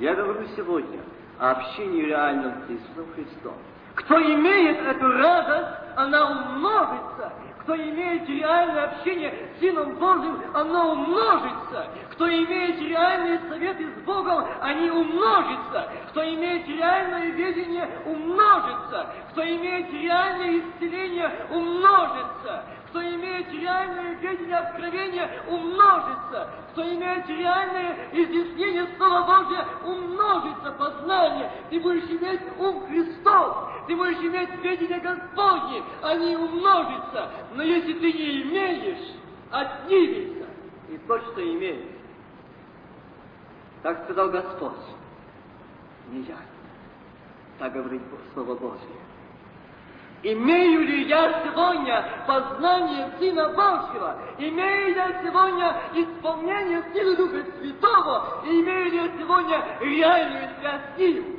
Я 0.01 0.15
говорю 0.15 0.47
сегодня 0.57 1.01
о 1.39 1.51
общении 1.51 2.03
реальном 2.03 2.55
с 2.67 2.71
Иисусом 2.71 3.13
Христом. 3.15 3.55
Кто 3.95 4.21
имеет 4.21 4.79
эту 4.79 5.07
радость, 5.07 5.79
она 5.97 6.31
умножится. 6.31 7.33
Кто 7.63 7.77
имеет 7.77 8.29
реальное 8.29 8.85
общение 8.87 9.33
с 9.57 9.61
Сыном 9.61 9.95
Божьим, 9.95 10.43
оно 10.53 10.93
умножится. 10.93 11.87
Кто 12.11 12.29
имеет 12.29 12.81
реальные 12.81 13.41
советы 13.49 13.87
с 13.87 14.05
Богом, 14.05 14.45
они 14.61 14.91
умножатся. 14.91 15.89
Кто 16.11 16.25
имеет 16.25 16.67
реальное 16.67 17.31
видение, 17.31 17.89
умножится. 18.05 19.15
Кто 19.31 19.43
имеет 19.43 19.93
реальное 19.93 20.59
исцеление, 20.59 21.31
умножится. 21.51 22.65
Кто 22.89 23.01
имеет 23.01 23.51
реальное 23.53 24.15
видение 24.17 24.57
откровения, 24.57 25.31
умножится. 25.49 26.51
Кто 26.73 26.83
имеет 26.83 27.29
реальное 27.29 27.97
изъяснение 28.13 28.87
Слова 28.97 29.23
Божия, 29.23 29.65
умножится 29.85 30.73
познание. 30.73 31.51
Ты 31.71 31.81
будешь 31.81 32.11
иметь 32.11 32.41
ум 32.59 32.87
Христов. 32.87 33.72
Ты 33.87 33.97
будешь 33.97 34.19
иметь 34.19 34.51
видение 34.63 35.01
Господне. 35.01 35.83
Они 36.03 36.37
умножатся. 36.37 37.31
Но 37.55 37.63
если 37.63 37.95
ты 37.95 38.13
не 38.13 38.43
имеешь, 38.43 39.15
отнимется. 39.51 40.47
И 40.89 40.99
то, 41.07 41.19
что 41.19 41.43
имеешь. 41.43 41.91
Так 43.83 44.05
сказал 44.05 44.31
Господь. 44.31 44.73
Не 46.11 46.23
я. 46.23 46.37
Так 47.59 47.73
говорит 47.73 48.03
Слово 48.35 48.55
Божье. 48.55 49.03
Имею 50.25 50.83
ли 50.83 51.09
я 51.09 51.43
сегодня 51.45 52.05
познание 52.27 53.11
Сына 53.19 53.49
Божьего? 53.49 54.17
Имею 54.39 54.89
ли 54.89 54.95
я 54.95 55.21
сегодня 55.21 55.77
исполнение 55.95 56.85
силы 56.95 57.17
Духа 57.17 57.45
Святого? 57.59 58.45
И 58.47 58.61
имею 58.61 58.91
ли 58.91 58.97
я 58.99 59.11
сегодня 59.19 59.65
реальную 59.81 60.49
связь 60.61 60.81
с 60.95 60.99
Ним? 60.99 61.32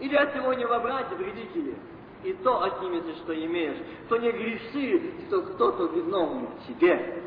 Или 0.00 0.14
я 0.14 0.30
сегодня 0.32 0.66
во 0.66 0.80
братья 0.80 1.14
вредители? 1.14 1.76
И 2.24 2.32
то 2.34 2.62
отнимется, 2.62 3.14
что 3.16 3.34
имеешь. 3.34 3.78
То 4.08 4.16
не 4.16 4.30
греши, 4.30 5.12
что 5.26 5.42
кто-то 5.42 5.84
виновен 5.86 6.46
в 6.46 6.66
тебе. 6.66 7.22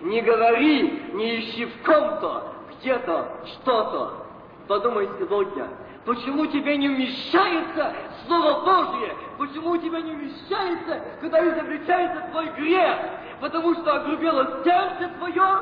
Не 0.00 0.20
говори, 0.20 1.02
не 1.12 1.40
ищи 1.40 1.66
в 1.66 1.82
ком-то, 1.82 2.52
где-то, 2.80 3.46
что-то. 3.46 4.26
Подумай 4.66 5.08
сегодня, 5.18 5.68
Почему 6.04 6.44
тебе 6.46 6.76
не 6.76 6.88
вмещается 6.88 7.94
Слово 8.26 8.62
Божье? 8.62 9.16
Почему 9.38 9.76
тебе 9.78 10.02
не 10.02 10.12
вмещается, 10.12 11.02
когда 11.20 11.48
изобличается 11.48 12.28
твой 12.30 12.50
грех? 12.52 12.98
Потому 13.40 13.74
что 13.74 13.96
огрубело 13.96 14.62
сердце 14.62 15.10
твое. 15.16 15.60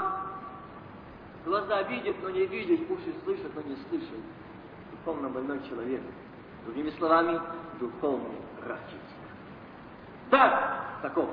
Глаза 1.45 1.83
видят, 1.83 2.17
но 2.23 2.31
не 2.31 2.47
видят, 2.47 2.91
уши 2.91 3.15
слышат, 3.25 3.53
но 3.55 3.63
не 3.63 3.77
слышат. 3.89 4.19
Духовно 4.91 5.29
больной 5.29 5.61
человек. 5.69 6.03
Другими 6.65 6.91
словами, 6.91 7.41
духовный 7.81 8.37
ракетик. 8.67 9.01
Да, 10.31 10.85
таков. 11.03 11.31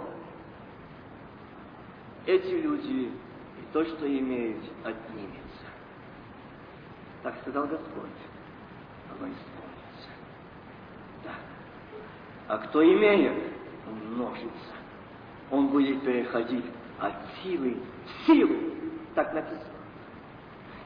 Эти 2.26 2.54
люди 2.62 3.12
и 3.12 3.74
то, 3.74 3.84
что 3.86 4.06
имеют, 4.08 4.64
отнимется. 4.84 5.66
Так 7.24 7.36
сказал 7.42 7.68
Господь 7.68 8.10
оно 9.20 9.28
исполнится. 9.28 10.10
Да. 11.24 11.32
А 12.48 12.58
кто 12.60 12.84
имеет, 12.84 13.54
умножится. 13.88 14.74
Он 15.52 15.68
будет 15.68 16.04
переходить 16.04 16.66
от 17.00 17.14
силы 17.42 17.78
в 18.06 18.26
силу. 18.26 18.56
Так 19.16 19.34
написано. 19.34 19.64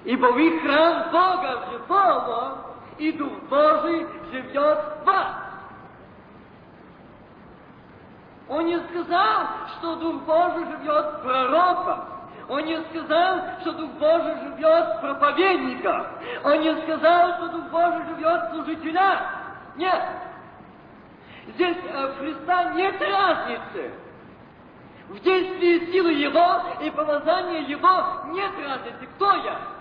Ибо 0.05 0.27
вы 0.27 0.59
храм 0.59 1.11
Бога 1.11 1.65
живого, 1.71 2.72
и 2.97 3.11
Дух 3.13 3.33
Божий 3.49 4.07
живет 4.31 4.79
в 5.01 5.05
вас. 5.05 5.43
Он 8.49 8.65
не 8.65 8.79
сказал, 8.89 9.47
что 9.77 9.95
Дух 9.95 10.23
Божий 10.23 10.65
живет 10.65 11.05
в 11.05 11.21
пророках. 11.23 12.07
Он 12.49 12.65
не 12.65 12.77
сказал, 12.89 13.41
что 13.61 13.71
Дух 13.71 13.91
Божий 13.91 14.35
живет 14.41 14.97
в 14.97 15.01
проповедниках. 15.01 16.07
Он 16.43 16.59
не 16.59 16.75
сказал, 16.83 17.35
что 17.35 17.47
Дух 17.47 17.65
Божий 17.69 18.05
живет 18.09 18.41
в 18.43 18.53
служителях. 18.53 19.19
Нет. 19.77 20.03
Здесь 21.47 21.77
э, 21.83 22.07
в 22.07 22.19
Христа 22.19 22.73
нет 22.73 23.01
разницы. 23.01 23.91
В 25.09 25.19
действии 25.19 25.91
силы 25.91 26.11
Его 26.13 26.63
и 26.81 26.89
помазания 26.91 27.61
Его 27.61 28.03
нет 28.31 28.51
разницы. 28.65 29.07
Кто 29.15 29.33
я? 29.35 29.72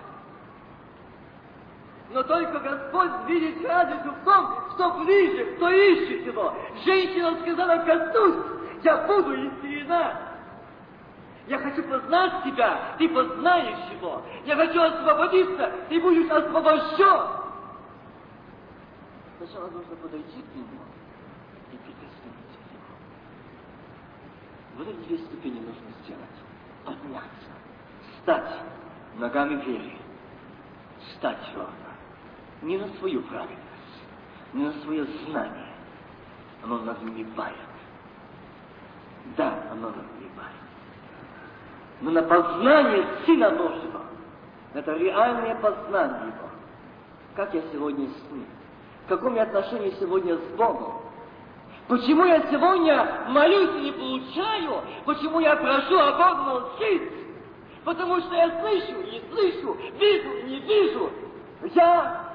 Но 2.12 2.22
только 2.24 2.58
Господь 2.58 3.10
видит 3.26 3.66
разницу 3.66 4.10
в 4.10 4.24
том, 4.24 4.54
что 4.74 4.90
ближе, 5.02 5.56
кто 5.56 5.70
ищет 5.70 6.26
Его. 6.26 6.54
Женщина 6.84 7.38
сказала, 7.40 7.78
коснусь, 7.84 8.44
я 8.82 9.06
буду 9.06 9.34
исцелена. 9.34 10.20
Я 11.46 11.58
хочу 11.58 11.82
познать 11.84 12.44
Тебя, 12.44 12.94
Ты 12.98 13.08
познаешь 13.08 13.92
Его. 13.92 14.22
Я 14.44 14.56
хочу 14.56 14.80
освободиться, 14.82 15.72
Ты 15.88 16.00
будешь 16.00 16.30
освобожден. 16.30 17.22
Сначала 19.38 19.70
нужно 19.70 19.96
подойти 19.96 20.42
к 20.42 20.54
Нему 20.54 20.82
и 21.72 21.76
прикоснуться 21.76 22.58
к 22.58 22.72
Нему. 22.72 22.92
Вот 24.76 24.88
эти 24.88 25.08
две 25.08 25.18
ступени 25.18 25.60
нужно 25.60 25.90
сделать. 26.04 26.28
Подняться, 26.84 27.30
стать 28.22 28.58
ногами 29.16 29.54
веры, 29.64 29.92
стать 31.16 31.38
твердо. 31.52 31.91
Не 32.62 32.78
на 32.78 32.88
свою 32.98 33.22
праведность, 33.22 33.58
не 34.52 34.64
на 34.64 34.72
свое 34.84 35.04
знание. 35.26 35.66
Оно 36.64 36.78
надмевает. 36.78 37.56
Да, 39.36 39.64
оно 39.72 39.88
надмевает 39.88 40.22
но 42.02 42.10
на 42.10 42.22
познание 42.22 43.06
Сына 43.24 43.50
Божьего. 43.50 44.02
Это 44.74 44.94
реальное 44.96 45.54
познание 45.56 46.26
Его. 46.26 46.48
Как 47.34 47.54
я 47.54 47.62
сегодня 47.72 48.08
с 48.08 48.32
Ним? 48.32 48.46
В 49.06 49.08
каком 49.08 49.34
я 49.36 49.44
отношении 49.44 49.94
сегодня 50.00 50.36
с 50.36 50.56
Богом? 50.56 51.00
Почему 51.88 52.24
я 52.24 52.40
сегодня 52.50 53.26
молюсь 53.28 53.70
и 53.76 53.84
не 53.84 53.92
получаю? 53.92 54.82
Почему 55.04 55.40
я 55.40 55.56
прошу, 55.56 55.98
а 55.98 56.12
Бог 56.12 56.46
молчит? 56.46 57.02
Потому 57.84 58.20
что 58.20 58.34
я 58.34 58.60
слышу 58.60 59.02
не 59.02 59.20
слышу, 59.30 59.76
вижу 59.98 60.46
не 60.46 60.58
вижу. 60.60 61.10
Я 61.74 62.31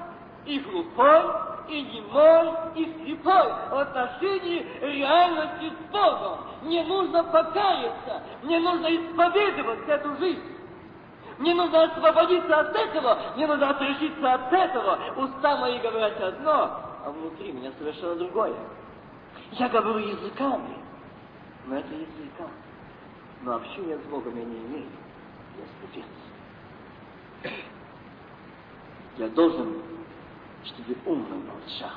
и 0.48 0.58
глухой, 0.60 1.22
и 1.68 1.82
немой, 1.82 2.72
и 2.74 3.04
слепой 3.04 3.52
в 3.70 3.78
отношении 3.78 4.66
реальности 4.80 5.70
с 5.70 5.92
Богом. 5.92 6.38
Мне 6.62 6.82
нужно 6.84 7.22
покаяться, 7.24 8.22
мне 8.42 8.58
нужно 8.58 8.86
исповедовать 8.86 9.86
эту 9.86 10.16
жизнь. 10.16 10.56
Мне 11.38 11.54
нужно 11.54 11.84
освободиться 11.84 12.58
от 12.58 12.74
этого, 12.74 13.18
мне 13.36 13.46
нужно 13.46 13.70
отрешиться 13.70 14.34
от 14.34 14.52
этого. 14.52 14.98
Уста 15.16 15.56
мои 15.58 15.78
говорят 15.78 16.20
одно, 16.20 16.80
а 17.04 17.10
внутри 17.10 17.52
меня 17.52 17.70
совершенно 17.78 18.16
другое. 18.16 18.56
Я 19.52 19.68
говорю 19.68 19.98
языками, 19.98 20.78
но 21.66 21.76
это 21.76 21.94
языка. 21.94 22.44
Но 23.42 23.54
общения 23.54 23.98
с 23.98 24.10
Богом 24.10 24.36
я 24.36 24.44
не 24.44 24.56
имею. 24.56 24.88
Я 25.58 25.64
слепец. 25.80 26.06
Я 29.16 29.28
должен 29.28 29.80
чтобы 30.68 30.96
умно 31.06 31.36
молчал, 31.36 31.96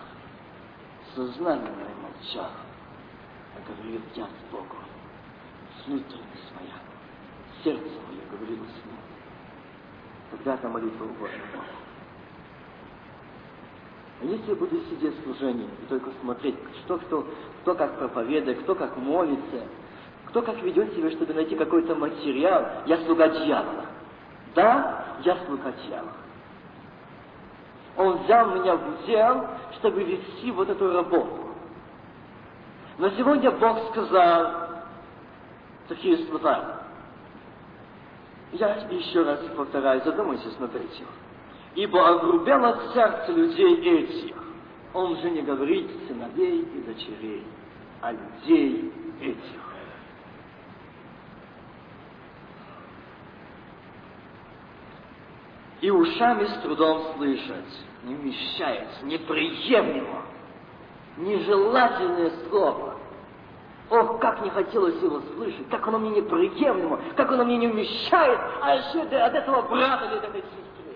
сознание 1.15 1.71
молчал, 2.01 2.51
а 3.55 3.71
говорил 3.71 4.01
я 4.15 4.25
с 4.25 4.51
Богом, 4.51 4.85
внутренность 5.85 6.51
моя, 6.55 6.77
сердце 7.63 7.99
мое 8.07 8.21
говорило 8.31 8.65
с 8.65 8.85
Ним. 8.85 8.97
Тогда 10.31 10.55
эта 10.55 10.69
молитва 10.69 11.03
угодна 11.03 11.43
Богу. 11.53 11.65
А 14.21 14.25
если 14.25 14.49
я 14.49 14.55
буду 14.55 14.79
сидеть 14.89 15.17
в 15.17 15.23
служении 15.23 15.65
и 15.65 15.85
только 15.89 16.11
смотреть, 16.21 16.55
что 16.85 16.97
кто, 16.99 17.27
кто 17.61 17.75
как 17.75 17.97
проповедует, 17.97 18.61
кто 18.61 18.75
как 18.75 18.95
молится, 18.95 19.65
кто 20.27 20.41
как 20.43 20.61
ведет 20.61 20.93
себя, 20.93 21.09
чтобы 21.11 21.33
найти 21.33 21.55
какой-то 21.55 21.95
материал, 21.95 22.83
я 22.85 23.03
слуга 23.05 23.27
дьявола. 23.27 23.85
Да, 24.53 25.17
я 25.23 25.37
слуга 25.45 25.71
дьявола. 25.71 26.13
Он 27.97 28.23
взял 28.23 28.51
меня 28.51 28.75
в 28.75 29.03
удел, 29.03 29.47
чтобы 29.79 30.03
вести 30.03 30.51
вот 30.51 30.69
эту 30.69 30.93
работу. 30.93 31.39
Но 32.97 33.09
сегодня 33.11 33.51
Бог 33.51 33.89
сказал 33.91 34.69
такие 35.87 36.17
слова. 36.27 36.81
Я 38.53 38.75
еще 38.89 39.23
раз 39.23 39.39
повторяю, 39.55 40.01
задумайтесь 40.03 40.57
этим. 40.75 41.07
Ибо 41.75 42.09
огрубело 42.09 42.79
сердце 42.93 43.31
людей 43.31 44.03
этих. 44.03 44.35
Он 44.93 45.17
же 45.17 45.29
не 45.31 45.41
говорит 45.41 45.89
сыновей 46.07 46.61
и 46.61 46.81
дочерей, 46.81 47.43
а 48.01 48.11
людей 48.11 48.93
этих. 49.21 49.70
И 55.81 55.89
ушами 55.89 56.45
с 56.45 56.61
трудом 56.61 57.15
слышать, 57.15 57.85
не 58.03 58.15
вмещается, 58.15 59.03
неприемлемо, 59.03 60.23
нежелательное 61.17 62.31
слово. 62.47 62.95
Ох, 63.89 64.19
как 64.19 64.41
не 64.41 64.49
хотелось 64.51 65.01
его 65.01 65.19
слышать, 65.35 65.67
как 65.69 65.85
оно 65.87 65.99
мне 65.99 66.21
неприемлемо, 66.21 66.99
как 67.17 67.31
оно 67.31 67.43
мне 67.43 67.57
не 67.57 67.67
вмещает, 67.67 68.39
а 68.61 68.75
еще 68.75 69.01
от 69.01 69.33
этого 69.33 69.63
брата 69.63 70.05
или 70.05 70.17
от 70.17 70.23
этой 70.23 70.41
сестры, 70.41 70.95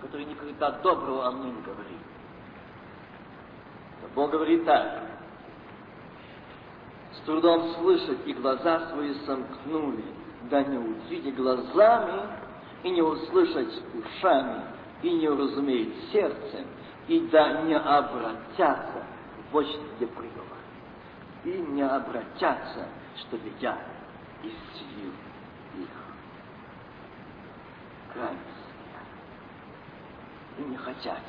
который 0.00 0.24
никогда 0.24 0.72
доброго 0.82 1.28
о 1.28 1.30
мне 1.30 1.52
не 1.52 1.60
говорит. 1.60 1.98
Но 4.02 4.08
Бог 4.14 4.30
говорит 4.30 4.64
так, 4.64 5.02
с 7.12 7.20
трудом 7.26 7.74
слышать, 7.74 8.26
и 8.26 8.32
глаза 8.32 8.88
свои 8.88 9.14
сомкнули, 9.26 10.04
да 10.50 10.62
не 10.62 10.78
увидя 10.78 11.30
глазами, 11.32 12.22
и 12.82 12.90
не 12.90 13.02
услышать 13.02 13.82
ушами, 13.94 14.62
и 15.02 15.10
не 15.10 15.28
уразумеет 15.28 15.94
сердцем, 16.12 16.66
и 17.08 17.20
да 17.28 17.62
не 17.62 17.74
обратятся, 17.74 19.04
вот 19.52 19.66
где 19.96 20.06
приговор, 20.06 20.58
и 21.44 21.50
не 21.50 21.82
обратятся, 21.82 22.88
чтобы 23.16 23.52
я 23.60 23.78
исцелил 24.42 25.12
их. 25.76 25.88
Крайность 28.12 28.60
и 30.58 30.62
не 30.62 30.76
хотят, 30.76 31.22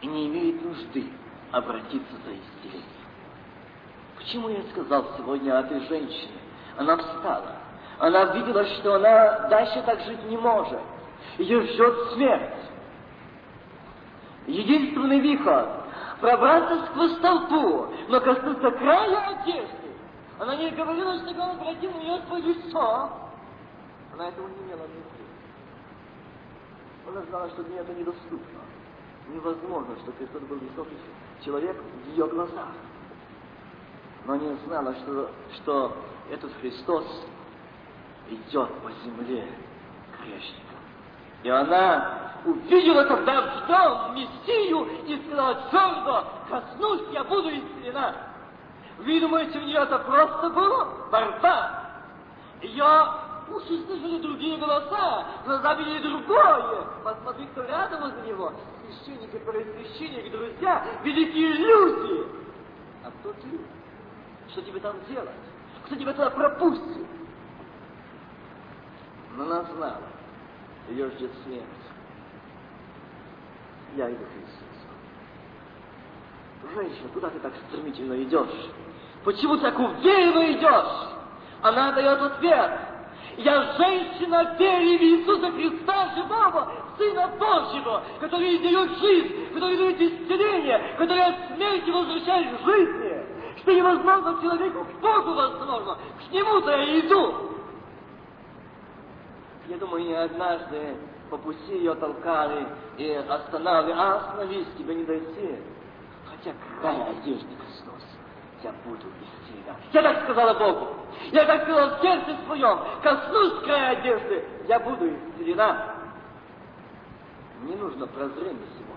и 0.00 0.06
не 0.06 0.26
имеют 0.26 0.62
нужды 0.62 1.06
обратиться 1.52 2.14
за 2.24 2.34
исцелением. 2.34 2.84
Почему 4.16 4.48
я 4.48 4.62
сказал 4.72 5.16
сегодня 5.16 5.56
о 5.56 5.60
этой 5.60 5.80
женщине? 5.86 6.38
Она 6.76 6.96
встала, 6.96 7.56
она 7.98 8.24
видела, 8.34 8.64
что 8.66 8.94
она 8.94 9.48
дальше 9.48 9.82
так 9.86 10.00
жить 10.00 10.24
не 10.24 10.36
может. 10.36 10.80
Ее 11.38 11.62
ждет 11.62 12.12
смерть. 12.12 12.54
Единственный 14.46 15.20
выход– 15.20 15.68
пробраться 16.20 16.86
сквозь 16.86 17.18
толпу, 17.18 17.86
но 18.08 18.20
коснуться 18.20 18.70
края 18.70 19.38
одежды. 19.38 19.90
Она 20.38 20.56
не 20.56 20.70
говорила, 20.70 21.18
что 21.18 21.30
он 21.30 21.50
обратил 21.50 21.90
на 21.92 21.98
нее 21.98 22.22
свое 22.26 22.42
лицо. 22.42 23.10
Она 24.12 24.28
этого 24.28 24.48
не 24.48 24.56
имела 24.64 24.82
внутри. 24.82 25.24
Она 27.08 27.22
знала, 27.22 27.48
что 27.50 27.62
для 27.62 27.72
нее 27.74 27.82
это 27.82 27.94
недоступно. 27.94 28.60
невозможно, 29.28 29.96
что 30.02 30.12
Христос 30.12 30.42
был 30.42 30.56
высокий 30.58 30.98
человек 31.44 31.76
в 31.76 32.10
ее 32.10 32.26
глазах. 32.26 32.68
Но 34.26 34.36
не 34.36 34.54
знала, 34.66 34.94
что, 34.94 35.30
что 35.56 35.96
этот 36.30 36.52
Христос 36.60 37.04
идет 38.28 38.70
по 38.82 38.90
земле 39.04 39.46
грешником. 40.18 40.78
И 41.42 41.48
она 41.48 42.32
увидела 42.44 43.04
в 43.04 43.26
нем 43.26 44.14
Мессию 44.14 44.88
и 45.06 45.26
сказала 45.26 45.54
твердо, 45.70 46.24
коснусь, 46.48 47.02
я 47.12 47.24
буду 47.24 47.50
исцелена. 47.50 48.14
Вы 48.98 49.20
думаете, 49.20 49.58
у 49.58 49.62
нее 49.62 49.80
это 49.80 49.98
просто 49.98 50.50
было? 50.50 50.88
Борьба. 51.10 51.80
Ее 52.62 52.84
уши 53.50 53.84
слышали 53.86 54.20
другие 54.20 54.56
голоса, 54.56 55.26
глаза 55.44 55.74
видели 55.74 55.98
другое. 56.08 56.86
Посмотри, 57.02 57.46
кто 57.46 57.64
рядом 57.64 58.02
возле 58.02 58.22
него. 58.22 58.52
Священники, 58.86 59.38
первосвященники, 59.38 60.28
друзья, 60.30 60.84
великие 61.02 61.52
люди. 61.52 62.26
А 63.04 63.10
кто 63.10 63.32
ты? 63.32 63.60
Что 64.50 64.62
тебе 64.62 64.80
там 64.80 64.96
делать? 65.08 65.30
Кто 65.86 65.96
тебя 65.96 66.12
туда 66.12 66.30
пропустит? 66.30 67.06
Но 69.36 69.44
она 69.44 69.62
знала, 69.64 70.02
ее 70.88 71.10
ждет 71.10 71.30
смерть. 71.44 71.64
Я 73.96 74.10
иду 74.10 74.24
к 74.24 74.36
Иисусу. 74.36 74.64
Женщина, 76.74 77.08
куда 77.12 77.30
ты 77.30 77.38
так 77.40 77.52
стремительно 77.68 78.22
идешь? 78.22 78.70
Почему 79.24 79.56
так 79.58 79.78
уверенно 79.78 80.52
идешь? 80.52 81.14
Она 81.62 81.92
дает 81.92 82.20
ответ. 82.20 82.80
Я 83.36 83.72
женщина 83.76 84.54
вере 84.58 84.98
в 84.98 85.02
Иисуса 85.02 85.50
Христа, 85.50 86.14
живого, 86.14 86.72
Сына 86.96 87.28
Божьего, 87.38 88.02
который 88.20 88.58
дает 88.58 88.98
жизнь, 88.98 89.52
который 89.54 89.76
дает 89.76 90.00
исцеление, 90.00 90.94
который 90.96 91.22
от 91.22 91.34
смерти 91.54 91.90
возвращает 91.90 92.56
к 92.56 92.64
жизни. 92.64 93.26
Что 93.58 93.72
невозможно 93.72 94.38
человеку, 94.40 94.84
к 94.84 95.00
Богу 95.00 95.34
возможно. 95.34 95.96
К 95.96 96.32
Нему-то 96.32 96.70
я 96.70 97.00
иду. 97.00 97.53
Я 99.68 99.78
думаю, 99.78 100.04
не 100.04 100.14
однажды 100.14 100.96
по 101.30 101.38
пути 101.38 101.78
ее 101.78 101.94
толкали 101.94 102.66
и 102.98 103.10
останавливали. 103.12 103.98
А, 103.98 104.16
остановись, 104.16 104.66
тебе 104.76 104.94
не 104.94 105.04
дойти. 105.04 105.56
Хотя 106.26 106.52
края 106.80 107.10
одежды 107.10 107.48
коснулся, 107.56 108.06
я 108.62 108.72
буду 108.84 109.06
исцелена. 109.22 109.76
Я 109.92 110.02
так 110.02 110.24
сказала 110.24 110.54
Богу. 110.58 110.88
Я 111.32 111.44
так 111.46 111.62
сказала 111.62 111.96
в 111.96 112.02
сердце 112.02 112.36
своем. 112.44 112.78
Коснусь 113.02 113.64
края 113.64 113.98
одежды, 113.98 114.44
я 114.68 114.78
буду 114.80 115.08
исцелена. 115.08 115.94
Не 117.62 117.74
нужно 117.76 118.06
прозрение 118.06 118.68
сегодня. 118.76 118.94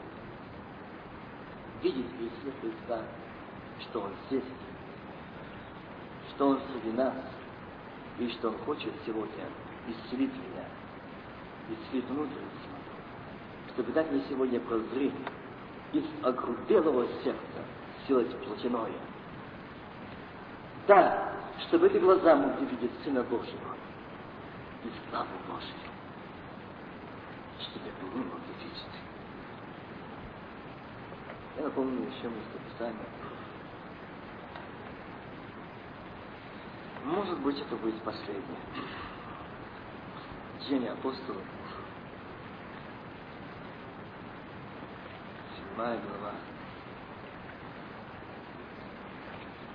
Видеть 1.82 2.12
в 2.12 2.22
Иисусе 2.22 2.54
Христа, 2.60 3.02
что 3.82 4.02
Он 4.02 4.12
здесь, 4.28 4.44
что 6.32 6.50
Он 6.50 6.60
среди 6.72 6.98
нас, 6.98 7.14
и 8.20 8.30
что 8.32 8.50
Он 8.50 8.58
хочет 8.66 8.92
сегодня 9.06 9.46
исцелить 9.88 10.34
меня, 10.34 10.66
исцелить 11.70 12.06
внутренность 12.10 12.68
чтобы 13.78 13.92
дать 13.92 14.12
мне 14.12 14.24
сегодня 14.28 14.60
прозрение 14.60 15.32
из 15.94 16.04
огрубелого 16.24 17.08
сердца 17.24 17.62
сделать 18.04 18.36
плотяное. 18.44 18.92
Да, 20.88 21.32
чтобы 21.68 21.86
эти 21.86 21.98
глаза 21.98 22.36
могли 22.36 22.66
видеть 22.66 22.90
Сына 23.04 23.22
Божьего 23.22 23.76
и 24.84 24.90
славу 25.10 25.28
Божью, 25.48 25.70
чтобы 27.62 27.86
мы 28.16 28.24
могли 28.24 28.54
видеть. 28.64 28.86
Я 31.58 31.64
напомню 31.66 32.02
еще 32.08 32.30
местописание. 32.30 33.06
Может 37.06 37.40
быть, 37.42 37.60
это 37.62 37.76
будет 37.76 38.02
последнее. 38.02 38.58
Деяния 40.68 40.92
апостолов. 40.92 41.44
Седьмая 45.56 45.98
глава. 45.98 46.34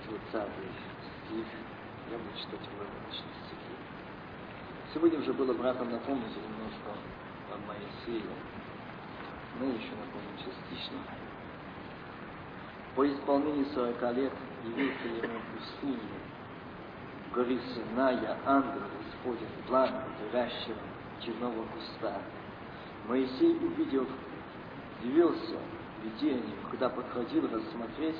Тридцатый 0.05 0.68
стих. 1.24 1.46
Я 2.11 2.18
буду 2.18 2.37
читать 2.37 2.68
выморочные 2.76 3.35
стихи. 3.46 3.74
Сегодня 4.92 5.18
уже 5.20 5.33
было 5.33 5.55
братом 5.55 5.90
напомнить 5.90 6.37
немножко 6.37 6.92
о 7.55 7.57
Моисее. 7.66 8.28
Мы 9.61 9.68
еще 9.68 9.92
напомним 9.92 10.37
частично. 10.37 10.98
По 12.94 13.09
исполнении 13.11 13.64
сорока 13.72 14.12
лет 14.12 14.33
явился 14.64 15.09
ему 15.09 15.38
в 15.38 15.57
пустыне, 15.57 16.20
в 17.32 17.34
горе 17.34 17.58
Синая, 17.74 18.36
ангел 18.44 18.82
Господень, 18.98 19.48
пламя 19.66 20.04
горящего 20.20 20.76
черного 21.24 21.64
куста. 21.74 22.20
Моисей, 23.08 23.56
увидев, 23.56 24.06
удивился 25.00 25.56
видением, 26.04 26.58
когда 26.70 26.90
подходил 26.90 27.44
рассмотреть, 27.44 28.16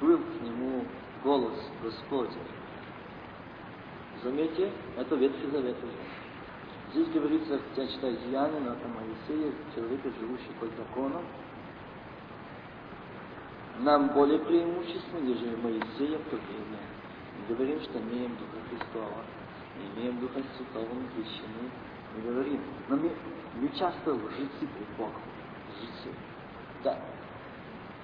был 0.00 0.18
к 0.18 0.42
нему 0.42 0.84
голос 1.22 1.58
Господень. 1.82 2.36
Заметьте, 4.22 4.70
это 4.98 5.14
Ветхий 5.16 5.46
Завет 5.50 5.76
уже. 5.82 6.92
Здесь 6.92 7.14
говорится, 7.14 7.58
хотя 7.70 7.88
читать 7.88 8.20
Деяния, 8.26 8.60
но 8.60 8.72
это 8.72 8.88
Моисея, 8.88 9.52
человека, 9.74 10.10
живущий 10.20 10.52
под 10.60 10.70
законом, 10.76 11.22
нам 13.80 14.08
более 14.08 14.38
преимущественно, 14.38 15.20
нежели 15.20 15.56
Моисея 15.56 16.18
в 16.18 16.30
то 16.30 16.36
время. 16.36 16.78
Мы 17.38 17.54
говорим, 17.54 17.80
что 17.80 17.98
имеем 17.98 18.36
Духа 18.36 18.58
Христова, 18.68 19.24
имеем 19.96 20.18
Духа 20.20 20.40
Святого, 20.56 20.94
мы 20.94 21.08
крещены, 21.14 21.70
мы 22.14 22.30
говорим. 22.30 22.60
Но 22.88 22.96
мы, 22.96 23.12
мы 23.56 23.68
часто 23.70 24.14
лжецы 24.14 24.60
пред 24.60 24.88
Богом. 24.96 25.20
Лжецы. 25.70 26.16
Да. 26.82 26.98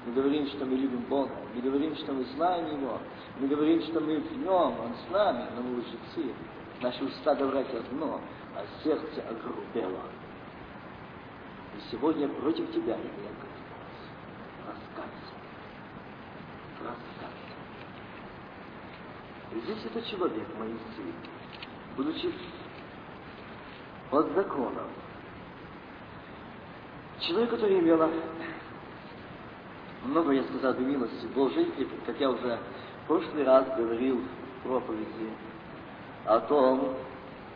Мы 0.06 0.12
говорим, 0.14 0.46
что 0.46 0.64
мы 0.64 0.76
любим 0.76 1.02
Бога. 1.08 1.34
Мы 1.54 1.60
говорим, 1.60 1.94
что 1.96 2.12
мы 2.12 2.24
знаем 2.36 2.66
Его. 2.80 2.98
Мы 3.38 3.48
говорим, 3.48 3.82
что 3.82 4.00
мы 4.00 4.18
в 4.18 4.38
Нем, 4.38 4.80
Он 4.80 4.94
с 5.06 5.12
нами, 5.12 5.46
но 5.54 5.62
мы 5.62 5.78
лжецы. 5.80 6.34
Наши 6.80 7.04
уста 7.04 7.34
говорят 7.34 7.72
одно, 7.74 8.20
а 8.56 8.64
сердце 8.82 9.22
огрубело. 9.28 10.00
И 11.76 11.90
сегодня 11.90 12.28
против 12.28 12.72
тебя 12.72 12.96
я 12.96 13.30
раскаться. 14.66 15.34
Раскаться. 16.80 17.09
Здесь 19.52 19.84
это 19.84 20.02
человек, 20.02 20.46
Моисей, 20.58 21.12
будучи 21.96 22.32
под 24.08 24.32
законом, 24.34 24.88
человек, 27.18 27.50
который 27.50 27.80
имел 27.80 28.08
много, 30.04 30.32
я 30.32 30.44
сказал, 30.44 30.74
милости 30.74 31.26
Божией, 31.34 31.68
и, 31.78 31.88
как 32.06 32.18
я 32.20 32.30
уже 32.30 32.58
в 33.04 33.06
прошлый 33.08 33.44
раз 33.44 33.66
говорил 33.76 34.20
в 34.20 34.62
проповеди 34.62 35.30
о 36.26 36.40
том, 36.40 36.94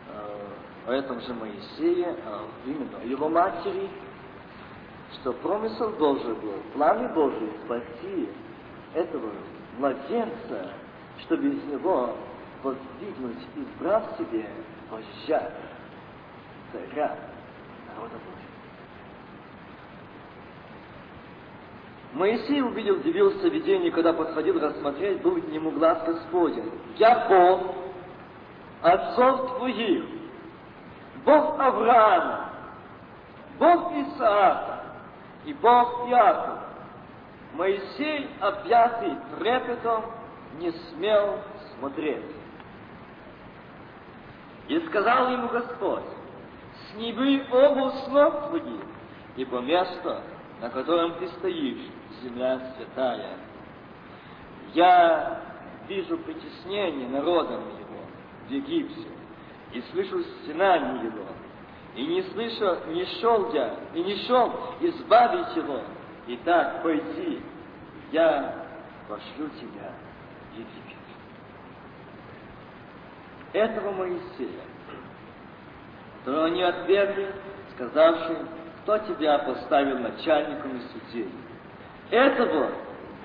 э, 0.09 0.87
о 0.87 0.91
этом 0.91 1.21
же 1.21 1.33
Моисее, 1.33 2.17
о, 2.25 2.45
именно 2.65 3.03
его 3.05 3.29
матери, 3.29 3.89
что 5.13 5.31
промысел 5.33 5.91
Божий 5.91 6.33
был, 6.35 6.61
планы 6.73 7.07
Божий 7.13 7.49
спасти 7.63 8.29
этого 8.93 9.31
младенца, 9.77 10.73
чтобы 11.21 11.47
из 11.47 11.63
него 11.65 12.15
воздвигнуть, 12.63 13.45
избрав 13.55 14.03
себе 14.17 14.49
вождя, 14.89 15.51
царя 16.71 17.17
народа 17.87 18.15
Божьего. 18.15 18.45
Моисей 22.13 22.61
увидел, 22.61 22.95
удивился 22.95 23.49
видению, 23.49 23.91
когда 23.91 24.13
подходил 24.13 24.59
рассмотреть, 24.59 25.21
был 25.21 25.41
к 25.41 25.47
нему 25.49 25.71
глаз 25.71 26.01
Господень. 26.05 26.71
Я 26.95 27.27
Бог, 27.27 27.75
отцов 28.81 29.57
твоих, 29.57 30.05
Бог 31.25 31.59
Авраама, 31.59 32.49
Бог 33.59 33.91
Исаака 33.93 34.83
и 35.45 35.53
Бог 35.53 36.07
Иакова. 36.09 36.59
Моисей, 37.53 38.29
объятый 38.39 39.15
трепетом, 39.37 40.05
не 40.59 40.71
смел 40.71 41.39
смотреть. 41.77 42.25
И 44.67 44.79
сказал 44.87 45.31
ему 45.31 45.47
Господь, 45.49 46.03
с 47.91 48.07
ног 48.07 48.47
твоих, 48.49 48.81
ибо 49.35 49.59
место, 49.59 50.23
на 50.61 50.69
котором 50.69 51.13
ты 51.15 51.27
стоишь, 51.29 51.87
земля 52.23 52.73
святая. 52.75 53.37
Я 54.73 55.41
вижу 55.87 56.17
притеснение 56.17 57.07
народом 57.09 57.61
его 57.79 58.01
в 58.47 58.49
Египте, 58.49 59.07
и 59.73 59.81
слышу 59.91 60.23
стенание 60.23 61.05
его, 61.05 61.25
и 61.95 62.05
не 62.05 62.23
слышу, 62.23 62.77
не 62.87 63.05
шел 63.19 63.53
я, 63.53 63.75
и 63.93 64.03
не 64.03 64.15
шел 64.25 64.51
избавить 64.81 65.55
его 65.55 65.81
Итак, 66.27 66.81
пойди, 66.81 67.39
я 68.11 68.65
пошлю 69.07 69.47
тебя 69.49 69.93
Египет. 70.55 70.97
Этого 73.53 73.91
Моисея, 73.91 74.61
которого 76.19 76.45
они 76.45 76.63
отвергли, 76.63 77.33
сказавши, 77.73 78.37
кто 78.81 78.97
тебя 78.99 79.39
поставил 79.39 79.99
начальником 79.99 80.77
и 80.77 80.81
судьей. 80.81 81.31
Этого 82.11 82.71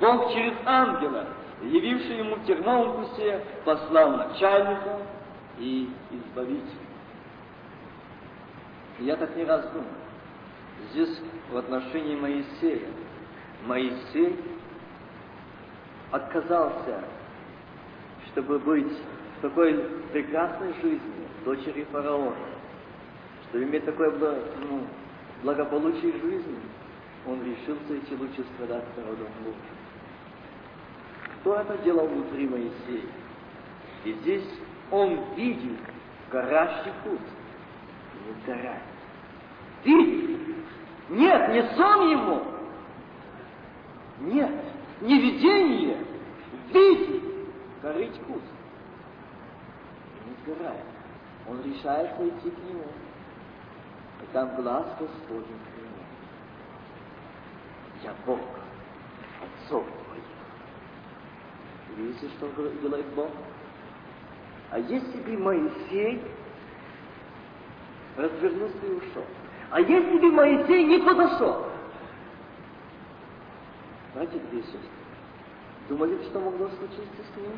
Бог 0.00 0.32
через 0.32 0.54
ангела, 0.64 1.26
явивший 1.62 2.18
ему 2.18 2.36
в 2.36 2.46
терновом 2.46 3.04
кусе, 3.04 3.44
послал 3.64 4.16
начальника 4.16 5.00
и 5.58 5.90
избавителя. 6.10 6.90
Я 9.00 9.16
так 9.16 9.34
не 9.36 9.44
раз 9.44 9.68
думал. 9.70 9.86
Здесь 10.90 11.20
в 11.50 11.56
отношении 11.56 12.16
Моисея. 12.16 12.88
Моисей 13.66 14.38
отказался, 16.10 17.04
чтобы 18.32 18.58
быть 18.58 18.92
в 19.38 19.42
такой 19.42 19.74
прекрасной 20.12 20.72
жизни 20.74 21.28
дочери 21.44 21.86
фараона, 21.90 22.36
чтобы 23.48 23.64
иметь 23.64 23.84
такое 23.84 24.10
ну, 24.10 24.86
благополучие 25.42 26.12
жизни, 26.12 26.58
он 27.26 27.42
решился 27.42 27.98
идти 27.98 28.16
лучше 28.16 28.44
страдать 28.54 28.84
народом 28.96 29.26
лучше. 29.44 29.58
Кто 31.40 31.56
это 31.56 31.78
делал 31.78 32.06
внутри 32.06 32.48
Моисея? 32.48 33.08
И 34.04 34.12
здесь 34.12 34.48
он 34.90 35.34
видит 35.36 35.78
горящий 36.30 36.92
путь. 37.04 37.20
Не 38.26 38.42
сгорает. 38.42 38.82
Видит. 39.84 40.40
Нет, 41.08 41.48
не 41.50 41.76
сон 41.76 42.10
ему. 42.10 42.42
Нет, 44.20 44.52
не 45.00 45.18
видение. 45.18 45.98
Видит. 46.72 47.29
Горит 47.82 48.12
куст. 48.26 48.44
И 50.14 50.28
не 50.28 50.54
сгорает. 50.54 50.84
Он 51.48 51.62
решается 51.62 52.28
идти 52.28 52.50
к 52.50 52.58
нему. 52.58 52.84
И 54.22 54.32
там 54.32 54.54
глаз 54.56 54.86
Господень 54.98 55.44
к 55.44 55.78
нему. 55.78 56.00
Я 58.02 58.14
Бог, 58.26 58.40
отцов 59.40 59.84
твоих. 59.84 60.24
Видите, 61.96 62.28
что 62.36 62.50
делает 62.82 63.06
Бог? 63.14 63.30
А 64.70 64.78
если 64.78 65.20
бы 65.22 65.38
Моисей 65.38 66.22
развернулся 68.16 68.86
и 68.86 68.90
ушел? 68.90 69.24
А 69.70 69.80
если 69.80 70.18
бы 70.18 70.30
Моисей 70.32 70.84
не 70.84 70.98
подошел? 70.98 71.66
Знаете, 74.12 74.38
где 74.38 74.62
сестры, 74.62 74.99
думали, 75.90 76.22
что 76.24 76.38
могло 76.38 76.68
случиться 76.68 77.22
с 77.32 77.36
ним 77.36 77.52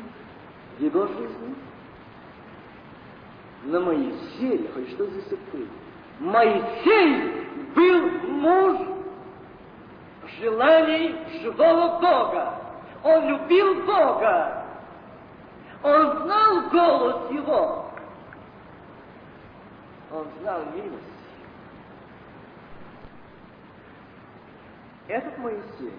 в 0.77 0.81
его 0.81 1.07
жизни? 1.07 1.55
На 3.65 3.79
Моисей, 3.79 4.69
хоть 4.73 4.89
что 4.91 5.05
здесь 5.05 5.31
открыть? 5.31 5.69
Моисей 6.19 7.47
был 7.75 8.09
муж 8.29 8.77
желаний 10.39 11.15
живого 11.41 11.99
Бога. 11.99 12.59
Он 13.03 13.29
любил 13.29 13.85
Бога. 13.85 14.65
Он 15.83 16.23
знал 16.23 16.69
голос 16.69 17.31
Его. 17.31 17.85
Он 20.11 20.27
знал 20.41 20.61
милость. 20.73 21.03
Этот 25.07 25.37
Моисей, 25.37 25.93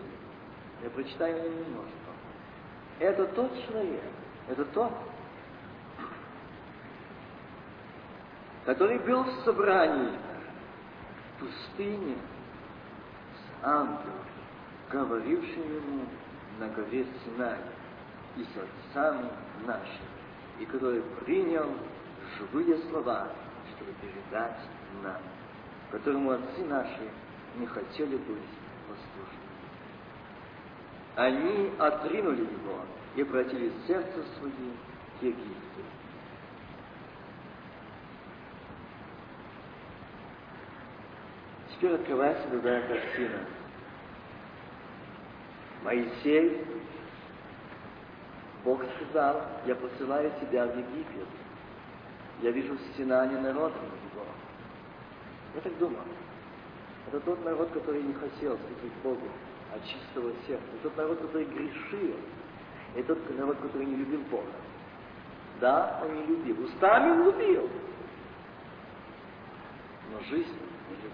я 0.83 0.91
прочитаю 0.91 1.37
его 1.37 1.49
немножко, 1.49 2.04
это 2.99 3.27
тот 3.27 3.51
человек, 3.67 4.03
это 4.49 4.65
тот, 4.67 4.93
который 8.65 8.99
был 9.01 9.25
в 9.25 9.45
собрании 9.45 10.19
в 11.37 11.41
пустыне 11.41 12.17
с 13.35 13.65
ангелом, 13.65 14.25
говорившим 14.91 15.77
ему 15.77 16.05
на 16.59 16.69
горе 16.69 17.07
Синай 17.25 17.59
и 18.37 18.45
с 18.45 18.49
отцами 18.57 19.29
нашими, 19.67 20.09
и 20.61 20.67
который 20.67 21.03
принял 21.25 21.69
живые 22.39 22.79
слова, 22.89 23.29
чтобы 23.75 23.93
передать 24.01 24.61
нам, 25.03 25.21
которому 25.91 26.31
отцы 26.31 26.65
наши 26.65 27.11
не 27.57 27.67
хотели 27.67 28.17
быть. 28.17 28.64
Они 31.17 31.71
отринули 31.79 32.41
его 32.41 32.81
и 33.15 33.23
обратили 33.23 33.73
сердце 33.87 34.25
свое 34.37 34.53
к 35.21 35.23
Египту. 35.23 35.81
Теперь 41.71 41.95
открывается 41.95 42.49
другая 42.49 42.83
картина. 42.89 43.39
Моисей, 45.85 46.65
Бог 48.65 48.83
сказал, 48.97 49.43
я 49.67 49.75
посылаю 49.77 50.33
тебя 50.41 50.67
в 50.67 50.77
Египет. 50.77 51.29
Я 52.43 52.51
вижу 52.51 52.77
стенание 52.93 53.41
народа 53.41 53.77
его. 53.77 54.25
Я 55.55 55.61
так 55.61 55.79
думал. 55.79 56.01
Это 57.07 57.21
тот 57.21 57.45
народ, 57.45 57.71
который 57.71 58.03
не 58.03 58.15
хотел 58.15 58.59
служить 58.59 58.93
Богу 59.03 59.29
от 59.75 59.85
чистого 59.85 60.33
сердца. 60.47 60.67
Тот 60.83 60.97
народ, 60.97 61.21
который 61.21 61.47
грешил. 61.47 62.17
Это 62.95 63.15
тот 63.15 63.37
народ, 63.37 63.59
который 63.59 63.87
не 63.87 63.97
любил 63.97 64.21
Бога. 64.31 64.53
Да, 65.61 66.01
он 66.05 66.15
не 66.15 66.27
любил. 66.27 66.65
Устами 66.65 67.11
он 67.11 67.25
любил. 67.25 67.69
Но 70.13 70.21
жизнь 70.21 70.57
не 70.91 70.97
любил. 70.97 71.11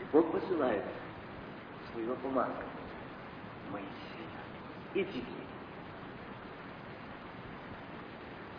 И 0.00 0.04
Бог 0.12 0.32
посылает 0.32 0.84
своего 1.92 2.14
помазанника, 2.16 2.64
Моисея. 3.72 3.86
Иди 4.94 5.24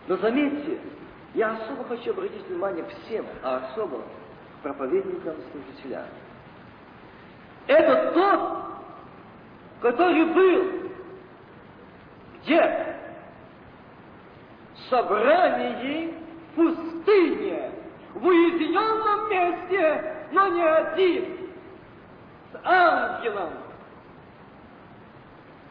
Но 0.08 0.17
заметьте, 0.17 0.80
я 1.36 1.56
особо 1.56 1.84
хочу 1.84 2.12
обратить 2.12 2.48
внимание 2.48 2.86
всем, 2.86 3.26
а 3.43 3.58
особо 3.58 4.02
проповедникам 4.63 5.36
и 5.36 5.52
служителям. 5.52 6.08
Это 7.70 8.12
тот, 8.14 8.64
который 9.82 10.26
был. 10.26 10.90
Где? 12.42 12.98
В 14.74 14.90
собрании 14.90 16.16
в 16.52 16.56
пустыне, 16.56 17.72
в 18.16 18.26
уединенном 18.26 19.30
месте, 19.30 20.16
но 20.32 20.48
не 20.48 20.64
один, 20.64 21.50
с 22.52 22.60
ангелом, 22.64 23.52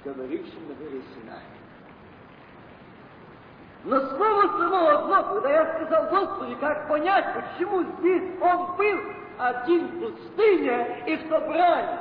говорившим 0.05 0.69
на 0.69 0.75
горе 0.75 1.03
Синай. 1.15 1.43
Но 3.83 4.01
слово 4.17 4.43
само 4.57 4.89
одно, 4.89 5.35
когда 5.35 5.51
я 5.51 5.75
сказал 5.75 6.11
Господи, 6.11 6.55
как 6.61 6.87
понять, 6.87 7.27
почему 7.35 7.83
здесь 7.83 8.41
он 8.41 8.77
был 8.77 9.01
один 9.39 9.87
в 9.87 10.01
пустыне 10.01 11.05
и 11.07 11.17
в 11.17 11.29
собрании. 11.29 11.99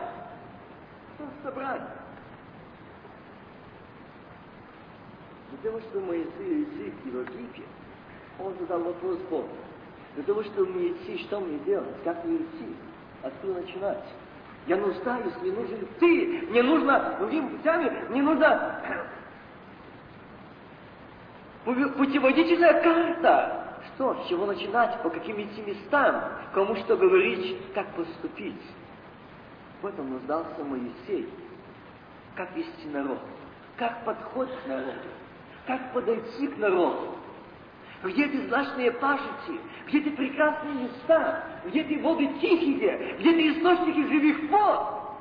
Что 1.16 1.26
в 1.26 1.44
собрании? 1.44 1.88
Того, 5.64 5.80
что 5.80 6.00
Моисей 6.02 6.64
идти 6.64 6.94
в 7.10 7.20
Египет, 7.20 7.66
он 8.40 8.54
задал 8.60 8.80
вопрос 8.82 9.18
Богу. 9.30 9.50
Того, 10.26 10.44
чтобы 10.44 10.68
мне 10.68 10.90
идти, 10.90 11.18
что 11.24 11.40
мне 11.40 11.58
делать? 11.60 11.96
Как 12.04 12.24
мне 12.26 12.38
идти? 12.38 12.76
Откуда 13.24 13.62
начинать? 13.62 14.04
Я 14.68 14.78
нуждаюсь, 14.78 15.34
мне 15.42 15.52
нужен 15.52 15.88
ты, 16.00 16.48
мне 16.50 16.62
нужно 16.62 17.16
другими 17.20 17.50
путями, 17.50 17.92
мне 18.10 18.22
нужно 18.22 18.82
путеводительная 21.66 22.82
карта. 22.82 23.67
Что, 23.96 24.24
с 24.24 24.28
чего 24.28 24.46
начинать, 24.46 25.02
по 25.02 25.10
каким 25.10 25.42
идти 25.42 25.62
местам, 25.62 26.24
кому 26.54 26.76
что 26.76 26.98
говорить, 26.98 27.58
как 27.74 27.88
поступить. 27.96 28.62
В 29.82 29.86
этом 29.86 30.10
нуждался 30.12 30.64
Моисей. 30.64 31.30
Как 32.36 32.56
вести 32.56 32.88
народ, 32.88 33.20
как 33.78 34.06
подходить 34.06 34.56
к 34.64 34.68
народу, 34.68 35.10
как 35.66 35.94
подойти 35.94 36.48
к 36.48 36.58
народу. 36.58 37.16
Где 38.04 38.26
эти 38.26 38.48
злачные 38.48 38.92
пашити, 38.92 39.60
где 39.88 40.00
эти 40.00 40.10
прекрасные 40.10 40.74
места, 40.84 41.44
где 41.66 41.82
эти 41.82 42.00
воды 42.00 42.28
тихие, 42.40 43.16
где 43.18 43.32
эти 43.32 43.58
источники 43.58 44.08
живых 44.08 44.52
вод, 44.52 45.18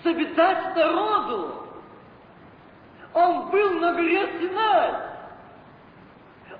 чтобы 0.00 0.26
дать 0.34 0.74
народу? 0.74 1.66
Он 3.14 3.48
был 3.50 3.80
на 3.80 3.94
горе 3.94 4.28
Синай. 4.40 5.15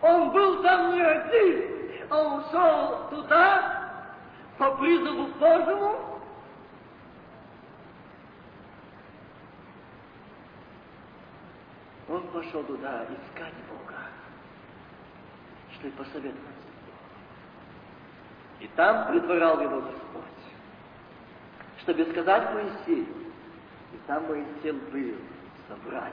Он 0.02 0.30
был 0.30 0.62
там 0.62 0.94
не 0.94 1.00
один, 1.00 1.64
а 2.10 2.22
ушел 2.22 3.08
туда 3.10 3.90
по 4.58 4.76
призову 4.76 5.26
Божьему. 5.38 6.20
Он 12.08 12.22
пошел 12.28 12.62
туда 12.64 13.04
искать 13.04 13.54
Бога, 13.68 13.98
чтобы 15.72 15.88
и 15.88 15.92
посоветовать. 15.92 16.36
И 18.60 18.68
там 18.68 19.08
предварял 19.08 19.60
его 19.60 19.80
Господь, 19.80 20.22
чтобы 21.80 22.04
сказать 22.12 22.54
Моисею, 22.54 23.06
и 23.92 23.98
там 24.06 24.28
Моисей 24.28 24.72
был 24.72 25.18
собрать 25.68 26.12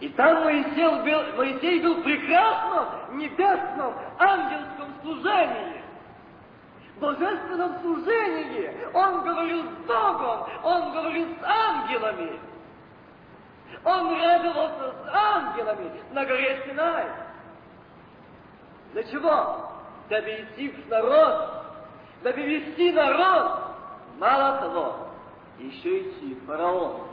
и 0.00 0.08
там 0.10 0.44
Моисей 0.44 0.84
был, 1.02 1.36
Моисей 1.36 1.80
был 1.80 1.94
в 1.96 2.02
прекрасном 2.02 3.18
небесном 3.18 3.94
ангельском 4.18 4.92
служении. 5.02 5.82
Божественном 7.00 7.80
служении. 7.80 8.72
Он 8.94 9.22
говорил 9.22 9.62
с 9.62 9.86
Богом, 9.86 10.48
он 10.62 10.92
говорил 10.92 11.28
с 11.28 11.44
ангелами. 11.44 12.40
Он 13.84 14.20
радовался 14.20 14.92
с 14.92 15.08
ангелами 15.12 15.90
на 16.12 16.24
горе 16.24 16.62
Синай. 16.66 17.06
Для 18.92 19.02
чего? 19.04 19.70
Дабы 20.08 20.30
идти 20.30 20.68
в 20.70 20.88
народ, 20.88 21.64
дабы 22.22 22.42
вести 22.42 22.92
народ. 22.92 23.60
Мало 24.18 24.58
того, 24.60 25.08
еще 25.58 26.00
идти 26.00 26.34
в 26.34 26.46
фараон. 26.46 27.05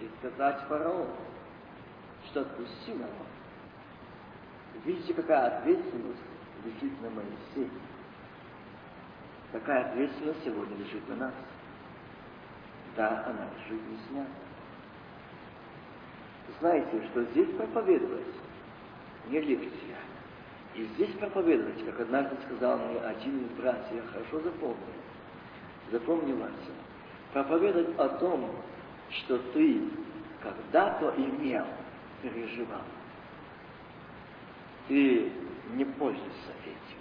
И 0.00 0.10
сказать 0.18 0.60
фараону, 0.68 1.14
что 2.26 2.40
отпусти 2.40 2.92
народ. 2.92 3.26
Видите, 4.84 5.12
какая 5.14 5.58
ответственность 5.58 6.20
лежит 6.64 7.02
на 7.02 7.10
Моисее. 7.10 7.70
Какая 9.52 9.90
ответственность 9.90 10.44
сегодня 10.44 10.76
лежит 10.76 11.06
на 11.08 11.16
нас. 11.16 11.34
Да, 12.96 13.24
она 13.26 13.48
лежит 13.56 13.86
не 13.88 13.98
снята. 14.08 14.30
Знаете, 16.60 17.06
что 17.10 17.24
здесь 17.24 17.48
проповедовать 17.56 18.26
не 19.28 19.40
лекция. 19.40 19.96
И 20.74 20.84
здесь 20.94 21.10
проповедовать, 21.18 21.84
как 21.84 22.00
однажды 22.00 22.36
сказал 22.46 22.78
мне 22.78 23.00
один 23.00 23.44
из 23.44 23.50
братьев, 23.58 23.92
я 23.92 24.02
хорошо 24.12 24.40
запомнил, 24.40 24.76
запомни, 25.90 26.32
Вася, 26.32 26.54
проповедовать 27.32 27.98
о 27.98 28.08
том, 28.20 28.50
что 29.10 29.38
ты 29.52 29.82
когда-то 30.42 31.14
имел, 31.16 31.66
переживал. 32.22 32.82
Ты 34.88 35.32
не 35.74 35.84
пользуешься 35.84 36.52
этим, 36.64 36.98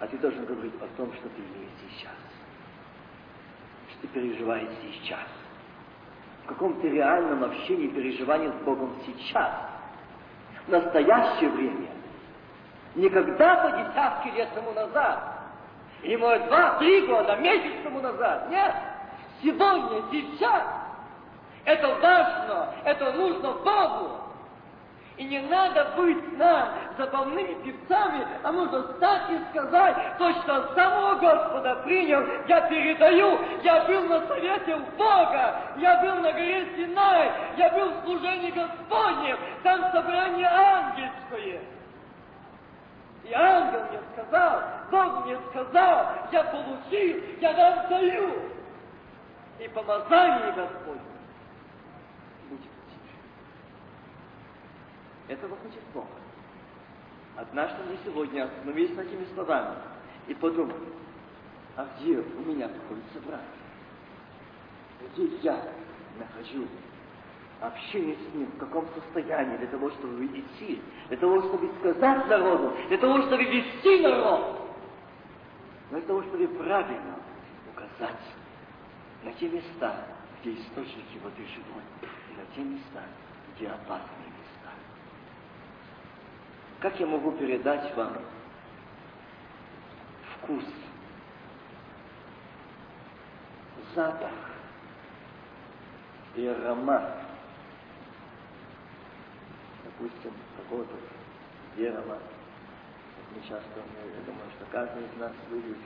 а 0.00 0.06
ты 0.06 0.16
должен 0.18 0.44
говорить 0.44 0.74
о 0.80 0.86
том, 0.96 1.12
что 1.14 1.28
ты 1.28 1.40
имеешь 1.40 1.70
сейчас, 1.90 2.12
что 3.90 4.02
ты 4.02 4.08
переживаешь 4.08 4.70
сейчас, 4.82 5.28
в 6.44 6.48
каком-то 6.48 6.86
реальном 6.86 7.44
общении, 7.44 7.88
переживании 7.88 8.48
с 8.48 8.64
Богом 8.64 8.94
сейчас– 9.04 9.52
настоящее 10.68 11.50
время. 11.50 11.88
Не 12.94 13.08
когда-то 13.08 13.76
десятки 13.76 14.28
лет 14.36 14.52
тому 14.54 14.72
назад, 14.72 15.18
или, 16.02 16.16
может, 16.16 16.46
два-три 16.46 17.06
года, 17.06 17.36
месяц 17.36 17.82
тому 17.82 18.00
назад. 18.00 18.50
Нет, 18.50 18.74
сегодня, 19.42 20.02
сейчас. 20.10 20.62
Это 21.68 21.86
важно, 21.96 22.72
это 22.82 23.12
нужно 23.12 23.52
Богу. 23.52 24.20
И 25.18 25.24
не 25.24 25.40
надо 25.40 25.84
быть 25.96 26.38
нам 26.38 26.70
забавными 26.96 27.62
певцами, 27.62 28.26
а 28.42 28.50
нужно 28.52 28.84
стать 28.94 29.30
и 29.30 29.38
сказать, 29.50 30.16
то, 30.16 30.32
что 30.32 30.74
самого 30.74 31.16
Господа 31.16 31.74
принял, 31.84 32.24
я 32.46 32.62
передаю. 32.62 33.38
Я 33.62 33.84
был 33.84 34.02
на 34.04 34.26
совете 34.28 34.76
у 34.76 34.96
Бога, 34.96 35.56
я 35.76 36.00
был 36.00 36.14
на 36.22 36.32
горе 36.32 36.66
Синай, 36.74 37.32
я 37.58 37.68
был 37.70 37.90
в 37.90 38.04
служении 38.04 38.50
Господнем, 38.50 39.36
там 39.62 39.92
собрание 39.92 40.48
ангельское. 40.48 41.60
И 43.24 43.32
ангел 43.34 43.80
мне 43.90 44.00
сказал, 44.14 44.62
Бог 44.90 45.26
мне 45.26 45.36
сказал, 45.50 46.06
я 46.32 46.44
получил, 46.44 47.22
я 47.42 47.52
вам 47.52 47.88
даю. 47.90 48.32
И 49.58 49.68
помазание 49.68 50.52
Господне 50.52 51.17
Этого 55.28 55.56
хочет 55.56 55.82
Бог. 55.92 56.06
Однажды 57.36 57.76
мы 57.88 57.98
сегодня 58.04 58.44
остановились 58.44 58.96
над 58.96 59.06
этими 59.06 59.26
словами 59.34 59.76
и 60.26 60.34
подумали, 60.34 60.88
а 61.76 61.86
где 61.96 62.18
у 62.18 62.40
меня 62.40 62.68
находится 62.68 63.20
брат? 63.26 63.42
Где 65.14 65.26
я 65.42 65.62
нахожу 66.18 66.66
общение 67.60 68.16
с 68.16 68.34
ним, 68.34 68.46
в 68.46 68.58
каком 68.58 68.86
состоянии, 68.94 69.56
для 69.58 69.66
того, 69.68 69.90
чтобы 69.90 70.24
идти, 70.26 70.80
для 71.08 71.16
того, 71.16 71.42
чтобы 71.42 71.70
сказать 71.78 72.26
народу, 72.26 72.74
для 72.88 72.98
того, 72.98 73.22
чтобы 73.22 73.44
вести 73.44 74.00
народ, 74.00 74.60
для 75.90 76.00
того, 76.02 76.22
чтобы 76.22 76.48
правильно 76.48 77.16
указать 77.72 78.20
на 79.24 79.32
те 79.32 79.48
места, 79.48 80.06
где 80.40 80.54
источники 80.54 81.18
воды 81.22 81.44
живой, 81.54 81.82
и 82.02 82.36
на 82.36 82.54
те 82.54 82.62
места, 82.62 83.02
где 83.54 83.68
опасные 83.68 84.27
как 86.80 86.98
я 87.00 87.06
могу 87.06 87.32
передать 87.32 87.94
вам 87.96 88.16
вкус, 90.36 90.64
запах 93.94 94.30
и 96.36 96.46
аромат, 96.46 97.24
допустим, 99.84 100.32
какого-то 100.56 100.94
дерева. 101.76 102.18
Мы 103.34 103.40
часто, 103.42 103.80
я 103.80 104.24
думаю, 104.24 104.48
что 104.56 104.66
каждый 104.70 105.02
из 105.04 105.20
нас 105.20 105.32
любит 105.50 105.76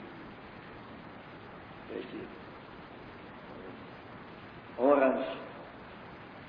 эти 1.91 2.27
оранж. 4.79 5.27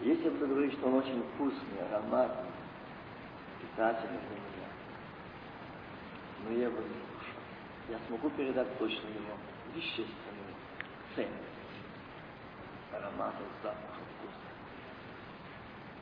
Если 0.02 0.30
бы 0.30 0.48
говорить, 0.48 0.74
что 0.74 0.88
он 0.88 0.96
очень 0.96 1.24
вкусный, 1.34 1.88
ароматный, 1.90 2.53
меня. 3.78 4.68
Но 6.44 6.52
я 6.52 6.64
его 6.66 6.80
не. 6.80 7.94
Я 7.94 8.00
смогу 8.08 8.30
передать 8.32 8.78
точно 8.78 9.08
его 9.08 9.38
вещественную 9.76 10.56
ценность 11.16 11.54
аромата, 12.94 13.44
запаха, 13.62 14.02
вкуса. 14.18 14.50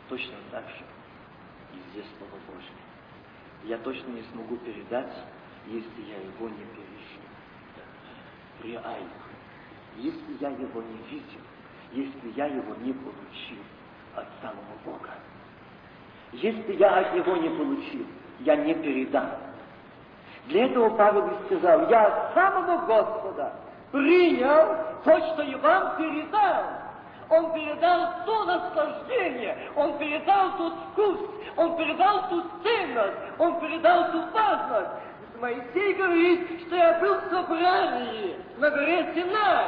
Точно 0.09 0.35
так 0.51 0.67
же 0.67 0.85
и 1.73 1.91
здесь 1.91 2.05
Слово 2.17 2.39
Божье. 2.47 2.71
Я 3.63 3.77
точно 3.77 4.09
не 4.09 4.23
смогу 4.33 4.57
передать, 4.57 5.15
если 5.67 6.01
я 6.01 6.17
его 6.17 6.49
не 6.49 6.65
пережил. 6.65 7.23
Реально. 8.63 9.09
Если 9.97 10.37
я 10.39 10.49
его 10.49 10.81
не 10.81 10.97
видел, 11.09 11.41
если 11.91 12.29
я 12.35 12.45
его 12.47 12.75
не 12.75 12.93
получил. 12.93 13.63
Если 16.41 16.73
я 16.73 16.89
от 16.95 17.13
него 17.13 17.37
не 17.37 17.49
получил, 17.49 18.05
я 18.39 18.55
не 18.55 18.73
передам. 18.73 19.29
Для 20.47 20.65
этого 20.65 20.89
Павел 20.97 21.27
и 21.27 21.45
сказал, 21.45 21.87
я 21.87 22.07
от 22.07 22.33
самого 22.33 22.77
Господа 22.87 23.53
принял 23.91 24.75
то, 25.03 25.19
что 25.19 25.43
и 25.43 25.53
вам 25.55 25.97
передал. 25.97 26.63
Он 27.29 27.53
передал 27.53 28.25
то 28.25 28.43
наслаждение, 28.45 29.55
он 29.75 29.97
передал 29.99 30.57
тот 30.57 30.73
вкус, 30.91 31.19
он 31.55 31.77
передал 31.77 32.27
ту 32.29 32.43
ценность, 32.63 33.17
он 33.37 33.59
передал 33.61 34.11
ту 34.11 34.21
важность. 34.33 34.89
Моисей 35.39 35.93
говорит, 35.93 36.61
что 36.65 36.75
я 36.75 36.99
был 36.99 37.15
в 37.15 37.29
собрании 37.29 38.35
на 38.57 38.69
горе 38.69 39.13
Синай. 39.13 39.65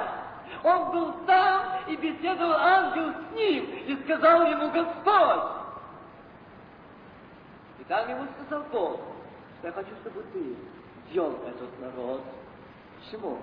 Он 0.63 0.91
был 0.91 1.13
там 1.26 1.61
и 1.88 1.95
беседовал 1.95 2.53
ангел 2.53 3.11
с 3.11 3.36
ним, 3.36 3.65
и 3.88 3.95
сказал 4.03 4.45
ему 4.45 4.69
Господь, 4.71 5.62
и 7.84 7.89
там 7.89 8.09
ему 8.09 8.25
сказал 8.38 8.63
Бог, 8.71 8.99
что 9.59 9.67
я 9.67 9.73
хочу, 9.73 9.89
чтобы 10.01 10.23
ты 10.31 10.55
вел 11.11 11.38
этот 11.45 11.79
народ. 11.81 12.21
Почему? 12.99 13.39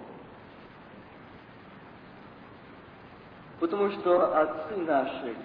Потому 3.58 3.90
что 3.90 4.40
отцы 4.40 4.76
наши 4.78 5.36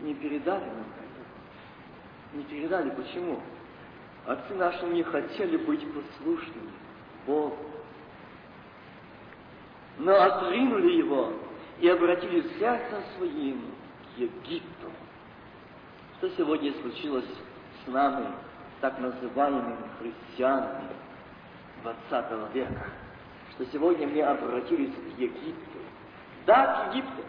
не 0.00 0.14
передали 0.14 0.64
нам 0.64 0.84
это. 0.98 2.36
Не 2.36 2.44
передали. 2.44 2.90
Почему? 2.90 3.40
Отцы 4.26 4.54
наши 4.54 4.84
не 4.86 5.02
хотели 5.02 5.56
быть 5.56 5.86
послушными 5.94 6.70
Богу. 7.26 7.56
Но 9.98 10.14
отринули 10.20 10.92
его 10.96 11.32
и 11.80 11.88
обратили 11.88 12.46
сердце 12.58 13.02
своим 13.16 13.62
к 14.14 14.18
Египту. 14.18 14.90
Что 16.18 16.28
сегодня 16.36 16.72
случилось 16.82 17.24
с 17.84 17.88
нами, 17.90 18.26
так 18.80 18.98
называемыми 18.98 19.76
христианами 19.98 20.90
20 21.82 22.54
века, 22.54 22.86
что 23.54 23.66
сегодня 23.66 24.06
мы 24.06 24.22
обратились 24.22 24.92
к 24.94 25.18
Египту. 25.18 25.78
Да, 26.46 26.88
к 26.90 26.94
Египту. 26.94 27.22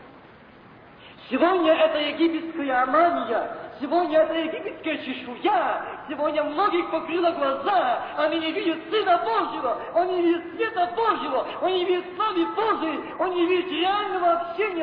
Сегодня 1.29 1.73
это 1.73 1.99
египетская 1.99 2.83
амания, 2.83 3.57
сегодня 3.79 4.19
это 4.19 4.33
египетская 4.33 4.97
чешуя, 4.97 5.85
сегодня 6.09 6.43
многих 6.43 6.91
покрыла 6.91 7.31
глаза, 7.31 8.03
они 8.17 8.39
не 8.39 8.51
видят 8.51 8.77
Сына 8.89 9.17
Божьего, 9.23 9.77
они 9.95 10.15
не 10.15 10.21
видят 10.21 10.55
света 10.55 10.93
Божьего, 10.95 11.47
они 11.61 11.79
не 11.79 11.85
видят 11.85 12.05
славы 12.15 12.45
Божией, 12.47 13.13
они 13.19 13.35
не 13.35 13.45
видят 13.47 13.71
реального 13.71 14.32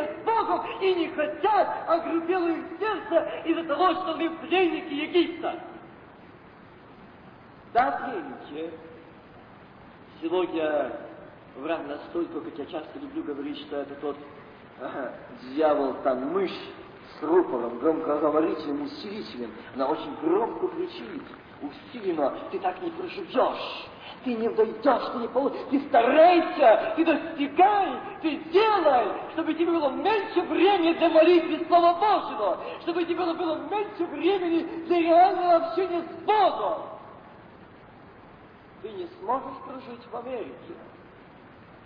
с 0.06 0.24
Богом 0.24 0.66
и 0.80 0.94
не 0.94 1.08
хотят, 1.08 1.68
огрубело 1.88 2.48
их 2.48 2.64
сердце 2.78 3.42
из-за 3.44 3.64
того, 3.64 3.92
что 3.92 4.16
мы 4.16 4.30
пленники 4.30 4.92
Египта. 4.92 5.60
Да, 7.72 7.92
пленники. 7.92 8.74
Сегодня 10.20 10.92
враг 11.56 11.86
настолько, 11.86 12.40
как 12.40 12.58
я 12.58 12.66
часто 12.66 12.98
люблю 12.98 13.22
говорить, 13.22 13.58
что 13.58 13.76
это 13.76 13.94
тот 13.96 14.16
ага, 14.80 15.12
дьявол, 15.54 15.94
там 16.02 16.32
мышь 16.32 16.50
с 17.18 17.22
рупором, 17.22 17.78
громкоговорителем, 17.78 18.82
усилителем. 18.82 19.50
Она 19.74 19.88
очень 19.88 20.14
громко 20.22 20.68
кричит, 20.68 21.22
усиленно, 21.62 22.32
ты 22.50 22.58
так 22.58 22.80
не 22.82 22.90
проживешь. 22.90 23.86
Ты 24.24 24.34
не 24.34 24.50
дойдешь, 24.50 25.12
ты 25.12 25.18
не 25.18 25.28
получишь. 25.28 25.60
Ты 25.70 25.80
старайся, 25.88 26.92
ты 26.94 27.04
достигай, 27.04 27.88
ты 28.20 28.36
делай, 28.52 29.06
чтобы 29.32 29.54
тебе 29.54 29.72
было 29.72 29.88
меньше 29.90 30.42
времени 30.42 30.92
для 30.92 31.08
молитвы 31.08 31.64
Слова 31.66 31.94
Божьего, 31.94 32.58
чтобы 32.82 33.04
тебе 33.04 33.16
было, 33.16 33.32
было 33.32 33.56
меньше 33.70 34.04
времени 34.04 34.62
для 34.86 34.98
реального 35.00 35.66
общения 35.66 36.02
с 36.02 36.24
Богом. 36.24 36.82
Ты 38.82 38.90
не 38.90 39.08
сможешь 39.20 39.58
прожить 39.66 40.06
в 40.10 40.16
Америке. 40.16 40.74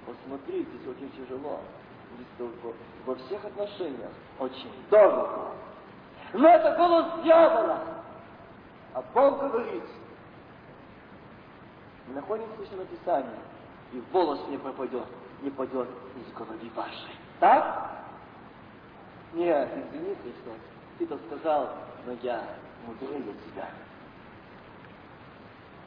Посмотри, 0.06 0.62
здесь 0.62 0.88
очень 0.88 1.10
тяжело. 1.12 1.60
Здесь 2.36 2.48
во 3.06 3.14
всех 3.14 3.44
отношениях 3.44 4.12
очень 4.38 4.70
дорого. 4.90 5.52
Но 6.32 6.48
это 6.48 6.76
голос 6.76 7.06
дьявола. 7.22 7.78
А 8.94 9.02
Бог 9.12 9.40
говорит, 9.40 9.82
мы 12.06 12.14
находимся 12.14 12.54
в 12.70 12.76
Написании, 12.76 13.40
и 13.92 14.02
волос 14.12 14.40
не 14.48 14.56
пропадет, 14.56 15.06
не 15.42 15.50
падет 15.50 15.88
из 16.16 16.32
головы 16.32 16.70
вашей. 16.76 17.16
Так? 17.40 17.90
Нет, 19.32 19.68
извини, 19.68 20.14
Христос, 20.22 20.58
ты 20.98 21.06
то 21.06 21.18
сказал, 21.26 21.70
но 22.06 22.12
я 22.22 22.44
мудрее 22.86 23.20
тебя. 23.20 23.68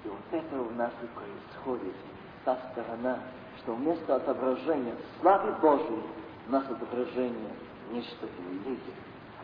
И 0.04 0.10
вот 0.10 0.20
это 0.32 0.62
у 0.62 0.72
нас 0.72 0.92
и 1.02 1.08
происходит, 1.08 1.96
та 2.44 2.58
сторона, 2.72 3.20
что 3.60 3.74
вместо 3.74 4.16
отображения 4.18 4.96
славы 5.22 5.54
Божией, 5.62 6.04
у 6.48 6.52
нас 6.52 6.66
отображение 6.70 7.52
нечто 7.92 8.28
иное. 8.38 8.78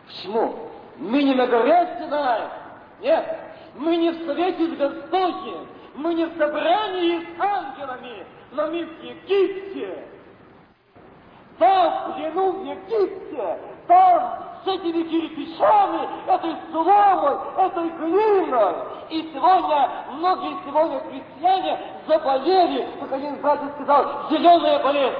Почему? 0.06 0.70
Мы 0.98 1.22
не 1.22 1.34
на 1.34 1.46
горе 1.46 1.98
Синай. 1.98 2.48
Нет, 3.00 3.53
мы 3.76 3.96
не 3.96 4.10
в 4.10 4.26
совете 4.26 4.66
с 4.68 4.76
Господним, 4.76 5.66
мы 5.96 6.14
не 6.14 6.26
в 6.26 6.36
собрании 6.36 7.20
с 7.20 7.40
ангелами, 7.40 8.26
но 8.52 8.66
мы 8.66 8.84
в 8.84 9.02
Египте. 9.02 10.08
Там, 11.58 12.12
в 12.12 12.14
плену 12.16 12.52
в 12.52 12.64
Египте, 12.64 13.58
там 13.86 14.44
с 14.64 14.66
этими 14.66 15.02
кирпичами, 15.04 16.08
этой 16.26 16.56
соломой, 16.72 17.36
этой 17.58 17.88
глиной. 17.90 18.74
И 19.10 19.30
сегодня, 19.32 19.90
многие 20.12 20.56
сегодня 20.64 21.00
христиане 21.00 21.78
заболели, 22.08 22.88
как 23.00 23.12
один 23.12 23.36
братья 23.36 23.68
сказал, 23.74 24.30
зеленая 24.30 24.82
болезнь. 24.82 25.18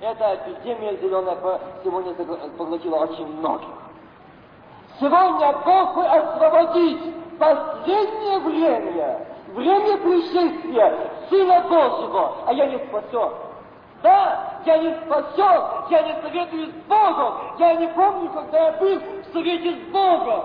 Эта 0.00 0.36
эпидемия 0.36 0.96
зеленая 0.98 1.60
сегодня 1.82 2.14
поглотила 2.56 2.96
очень 2.96 3.26
многих. 3.26 3.87
Сегодня 5.00 5.52
Бог 5.64 5.94
хочет 5.94 6.12
освободить 6.12 7.38
последнее 7.38 8.38
время, 8.40 9.26
время 9.54 9.96
пришествия 9.98 10.92
Сына 11.30 11.60
Божьего, 11.68 12.36
а 12.46 12.52
я 12.52 12.66
не 12.66 12.78
спасен. 12.78 13.30
Да, 14.02 14.60
я 14.64 14.78
не 14.78 14.94
спасен, 15.04 15.62
я 15.90 16.02
не 16.02 16.22
советую 16.22 16.66
с 16.68 16.88
Богом. 16.88 17.34
Я 17.58 17.74
не 17.74 17.88
помню, 17.88 18.30
когда 18.30 18.66
я 18.66 18.72
был 18.72 18.98
в 18.98 19.32
совете 19.32 19.76
с 19.76 19.92
Богом. 19.92 20.44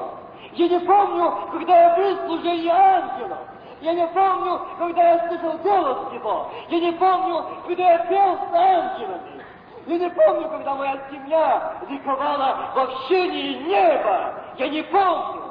Я 0.54 0.68
не 0.70 0.80
помню, 0.80 1.34
когда 1.52 1.82
я 1.82 1.96
был 1.96 2.16
в 2.16 2.26
служении 2.28 2.70
ангелов. 2.70 3.38
Я 3.82 3.94
не 3.94 4.08
помню, 4.08 4.62
когда 4.78 5.14
я 5.14 5.28
слышал 5.28 5.58
голос 5.58 6.14
Его. 6.14 6.52
Я 6.70 6.80
не 6.80 6.92
помню, 6.94 7.44
когда 7.68 7.92
я 7.92 7.98
пел 8.00 8.38
с 8.38 8.54
ангелами. 8.54 9.44
Я 9.86 9.98
не 9.98 10.10
помню, 10.12 10.48
когда 10.50 10.76
моя 10.76 10.98
семья 11.12 11.74
ликовала 11.90 12.72
в 12.74 12.80
общении 12.80 13.64
неба. 13.64 14.43
Я 14.58 14.70
не 14.70 14.84
помню. 14.84 15.42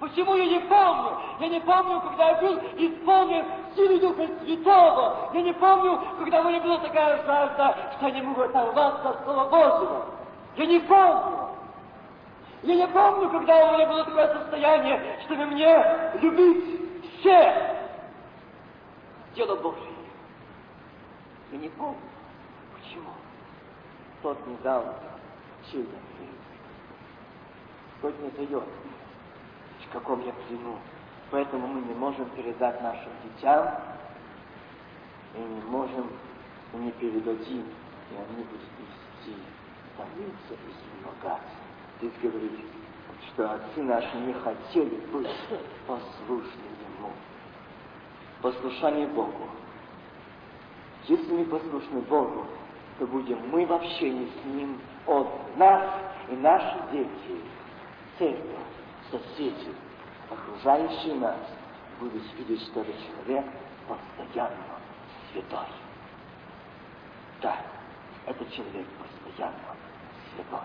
Почему 0.00 0.34
я 0.34 0.46
не 0.46 0.60
помню? 0.60 1.18
Я 1.40 1.48
не 1.48 1.60
помню, 1.60 2.00
когда 2.00 2.30
я 2.30 2.40
был 2.40 2.58
исполнен 2.76 3.44
силы 3.74 4.00
Духа 4.00 4.28
Святого. 4.42 5.30
Я 5.32 5.42
не 5.42 5.52
помню, 5.54 6.00
когда 6.18 6.40
у 6.40 6.48
меня 6.48 6.60
была 6.60 6.78
такая 6.78 7.24
жажда, 7.24 7.76
что 7.96 8.08
я 8.08 8.14
не 8.14 8.22
мог 8.22 8.38
оторваться 8.38 9.10
от 9.10 9.24
Слова 9.24 9.48
Божьего. 9.48 10.06
Я 10.56 10.66
не 10.66 10.80
помню. 10.80 11.48
Я 12.62 12.74
не 12.76 12.88
помню, 12.88 13.30
когда 13.30 13.70
у 13.70 13.74
меня 13.74 13.86
было 13.86 14.04
такое 14.04 14.28
состояние, 14.38 15.18
чтобы 15.24 15.46
мне 15.46 16.12
любить 16.20 16.80
всех. 17.20 17.54
Дело 19.36 19.56
Божье. 19.56 19.82
Я 21.52 21.58
не 21.58 21.68
помню. 21.70 21.96
Почему? 22.74 23.10
Тот 24.22 24.46
не 24.46 24.56
дал 24.58 24.84
чудо. 25.70 25.96
Тот 28.04 28.12
не 28.20 28.28
дает 28.46 28.64
каком 29.94 30.20
я 30.26 30.32
плену. 30.32 30.76
Поэтому 31.30 31.66
мы 31.68 31.80
не 31.80 31.94
можем 31.94 32.28
передать 32.30 32.82
нашим 32.82 33.10
детям, 33.22 33.66
и 35.34 35.38
не 35.38 35.62
можем, 35.62 36.10
и 36.74 36.76
не 36.76 36.90
передадим, 36.92 37.64
и 38.10 38.14
они 38.14 38.44
будут 38.44 38.68
вести, 38.78 39.40
томиться 39.96 40.52
и 40.52 41.00
измогаться. 41.00 41.56
Здесь 41.98 42.12
говорит, 42.22 42.52
что 43.28 43.52
отцы 43.52 43.82
наши 43.82 44.16
не 44.18 44.32
хотели 44.34 44.96
быть 45.12 45.28
послушны 45.86 46.68
Ему. 46.98 47.12
Послушание 48.42 49.06
Богу. 49.06 49.48
Если 51.06 51.32
мы 51.32 51.44
послушны 51.46 52.00
Богу, 52.02 52.46
то 52.98 53.06
будем 53.06 53.38
мы 53.48 53.64
в 53.64 53.72
общении 53.72 54.28
с 54.28 54.44
Ним 54.46 54.78
от 55.06 55.56
нас 55.56 55.82
и 56.28 56.36
наши 56.36 56.82
дети, 56.92 57.40
церковь, 58.18 58.66
соседи, 59.10 59.74
окружающие 60.30 61.14
нас, 61.14 61.38
будут 62.00 62.22
видеть, 62.38 62.62
что 62.68 62.80
этот 62.80 62.96
человек 62.98 63.44
постоянно 63.88 64.80
святой. 65.32 65.66
Да, 67.42 67.56
этот 68.26 68.50
человек 68.52 68.86
постоянно 68.98 69.76
святой. 70.34 70.60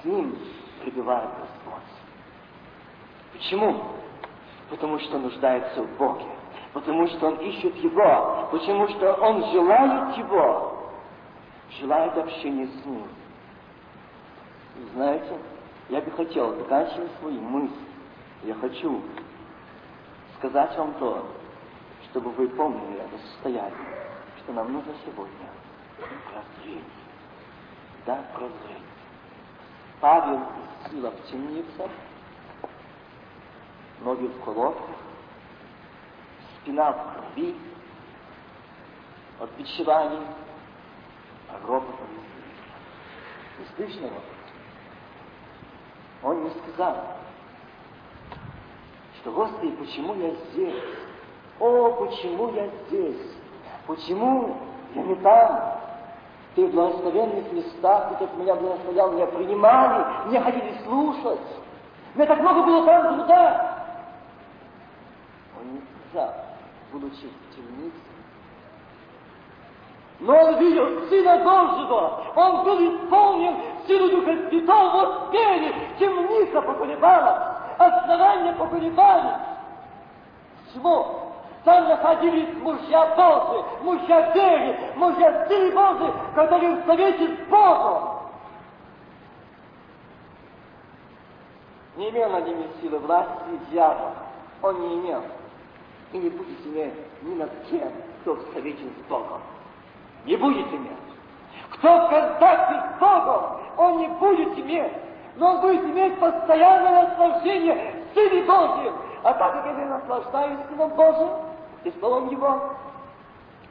С 0.00 0.04
ним 0.04 0.38
пребывает 0.82 1.30
Господь. 1.38 1.82
Почему? 3.32 3.82
Потому 4.68 4.98
что 4.98 5.18
нуждается 5.18 5.82
в 5.82 5.96
Боге. 5.96 6.26
Потому 6.72 7.06
что 7.08 7.28
он 7.28 7.36
ищет 7.36 7.74
Его. 7.76 8.48
Потому 8.50 8.88
что 8.88 9.14
он 9.14 9.52
желает 9.52 10.16
Его. 10.16 10.92
Желает 11.78 12.16
общения 12.16 12.66
с 12.66 12.86
Ним. 12.86 13.06
Знаете, 14.94 15.38
я 15.90 16.00
бы 16.00 16.10
хотел, 16.12 16.56
заканчивая 16.56 17.08
свои 17.18 17.38
мысли, 17.38 17.84
я 18.44 18.54
хочу 18.54 19.02
сказать 20.38 20.76
вам 20.78 20.94
то, 20.94 21.26
чтобы 22.04 22.30
вы 22.30 22.48
помнили 22.48 23.00
это 23.00 23.18
состояние, 23.32 24.08
что 24.38 24.52
нам 24.52 24.72
нужно 24.72 24.94
сегодня 25.04 25.50
прозреть. 25.98 26.84
Да, 28.06 28.24
прозреть. 28.34 28.82
Павел 30.00 30.40
сила 30.88 31.10
в 31.10 31.30
темнице, 31.30 31.90
ноги 34.00 34.26
в 34.26 34.44
колодках, 34.44 34.96
спина 36.60 36.92
в 36.92 37.14
крови, 37.14 37.56
от 39.40 39.50
бичеваний, 39.58 40.24
а 41.48 41.58
ропотом. 41.66 42.08
Не 43.58 43.66
слышно 43.76 44.06
его? 44.06 44.20
Он 46.22 46.44
не 46.44 46.50
сказал, 46.50 46.96
что, 49.20 49.32
Господи, 49.32 49.72
почему 49.72 50.14
я 50.14 50.30
здесь? 50.30 50.82
О, 51.58 51.92
почему 51.92 52.52
я 52.54 52.68
здесь? 52.86 53.32
Почему 53.86 54.56
я 54.94 55.02
не 55.02 55.14
там? 55.16 55.80
Ты 56.54 56.66
в 56.66 56.72
благословенных 56.72 57.52
местах, 57.52 58.08
ты 58.10 58.26
как 58.26 58.36
меня 58.36 58.54
благословлял, 58.54 59.12
меня 59.12 59.26
принимали, 59.26 60.28
меня 60.28 60.42
хотели 60.42 60.74
слушать. 60.84 61.40
Меня 62.14 62.26
так 62.26 62.40
много 62.40 62.62
было 62.64 62.84
там 62.84 63.18
труда. 63.18 63.84
Он 65.58 65.74
не 65.74 65.82
сказал, 66.10 66.34
будучи 66.92 67.28
в 67.28 67.54
темнице, 67.54 67.94
Но 70.20 70.36
он 70.36 70.58
видел 70.58 71.08
Сына 71.08 71.38
Божьего, 71.38 72.22
он 72.36 72.64
был 72.64 72.78
исполнен 72.94 73.56
силу 73.86 74.10
Духа 74.10 74.36
Святого, 74.50 74.90
вот 74.90 75.30
перед, 75.30 75.98
темница 75.98 76.60
поколебалась, 76.60 77.56
основания 77.78 78.52
поколебались. 78.52 79.40
Почему? 80.66 81.06
Там 81.64 81.88
находились 81.88 82.54
мужья 82.58 83.06
Божьи, 83.16 83.64
мужья 83.82 84.30
веры, 84.32 84.78
мужья 84.96 85.46
силы 85.48 85.72
Божьи, 85.72 86.12
которые 86.34 86.76
в 86.76 86.86
совете 86.86 87.36
с 87.36 87.48
Богом. 87.48 88.20
Не 91.96 92.10
имел 92.10 92.30
над 92.30 92.46
ними 92.46 92.66
силы 92.80 92.98
власти 92.98 93.58
дьявола. 93.70 94.14
Он 94.62 94.80
не 94.80 94.94
имел. 95.00 95.22
И 96.12 96.18
не 96.18 96.28
будет 96.28 96.66
иметь 96.66 96.94
ни 97.22 97.34
над 97.34 97.50
кем, 97.70 97.90
кто 98.20 98.34
в 98.34 98.52
совете 98.54 98.84
с 98.84 99.08
Богом 99.08 99.40
не 100.24 100.36
будет 100.36 100.66
иметь. 100.72 100.90
Кто 101.70 102.06
в 102.06 102.10
контакте 102.10 102.74
с 102.74 103.00
Богом, 103.00 103.60
он 103.76 103.98
не 103.98 104.08
будет 104.08 104.58
иметь. 104.58 104.92
Но 105.36 105.54
он 105.54 105.60
будет 105.60 105.82
иметь 105.84 106.18
постоянное 106.18 107.08
наслаждение 107.08 107.94
Сыне 108.14 108.42
Божьим. 108.42 108.94
А 109.22 109.34
так 109.34 109.52
как 109.52 109.66
я 109.66 109.86
наслаждаюсь 109.86 110.58
Сыном 110.68 110.90
Божьим 110.90 111.30
и 111.84 111.90
Словом 111.98 112.28
Его, 112.28 112.74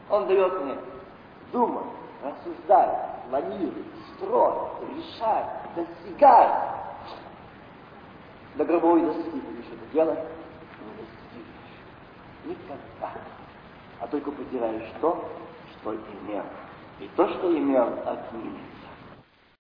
Он 0.10 0.28
дает 0.28 0.62
мне 0.64 0.76
думать, 1.52 1.86
рассуждать, 2.24 2.96
планировать, 3.30 3.86
строить, 4.16 4.58
решать, 4.96 5.46
достигать. 5.76 6.54
До 8.56 8.66
гробовой 8.66 9.02
доски 9.02 9.30
будешь 9.30 9.66
это 9.68 9.94
делать, 9.94 10.20
не 10.80 11.04
достигнешь. 11.04 11.76
Никогда. 12.46 13.12
А 14.02 14.08
только 14.08 14.32
потеряешь 14.32 14.92
то, 15.02 15.24
что 15.84 16.00
имел. 16.22 16.44
И 17.00 17.10
то, 17.16 17.28
что 17.28 17.58
имел, 17.58 17.88
отнимет. 18.06 18.69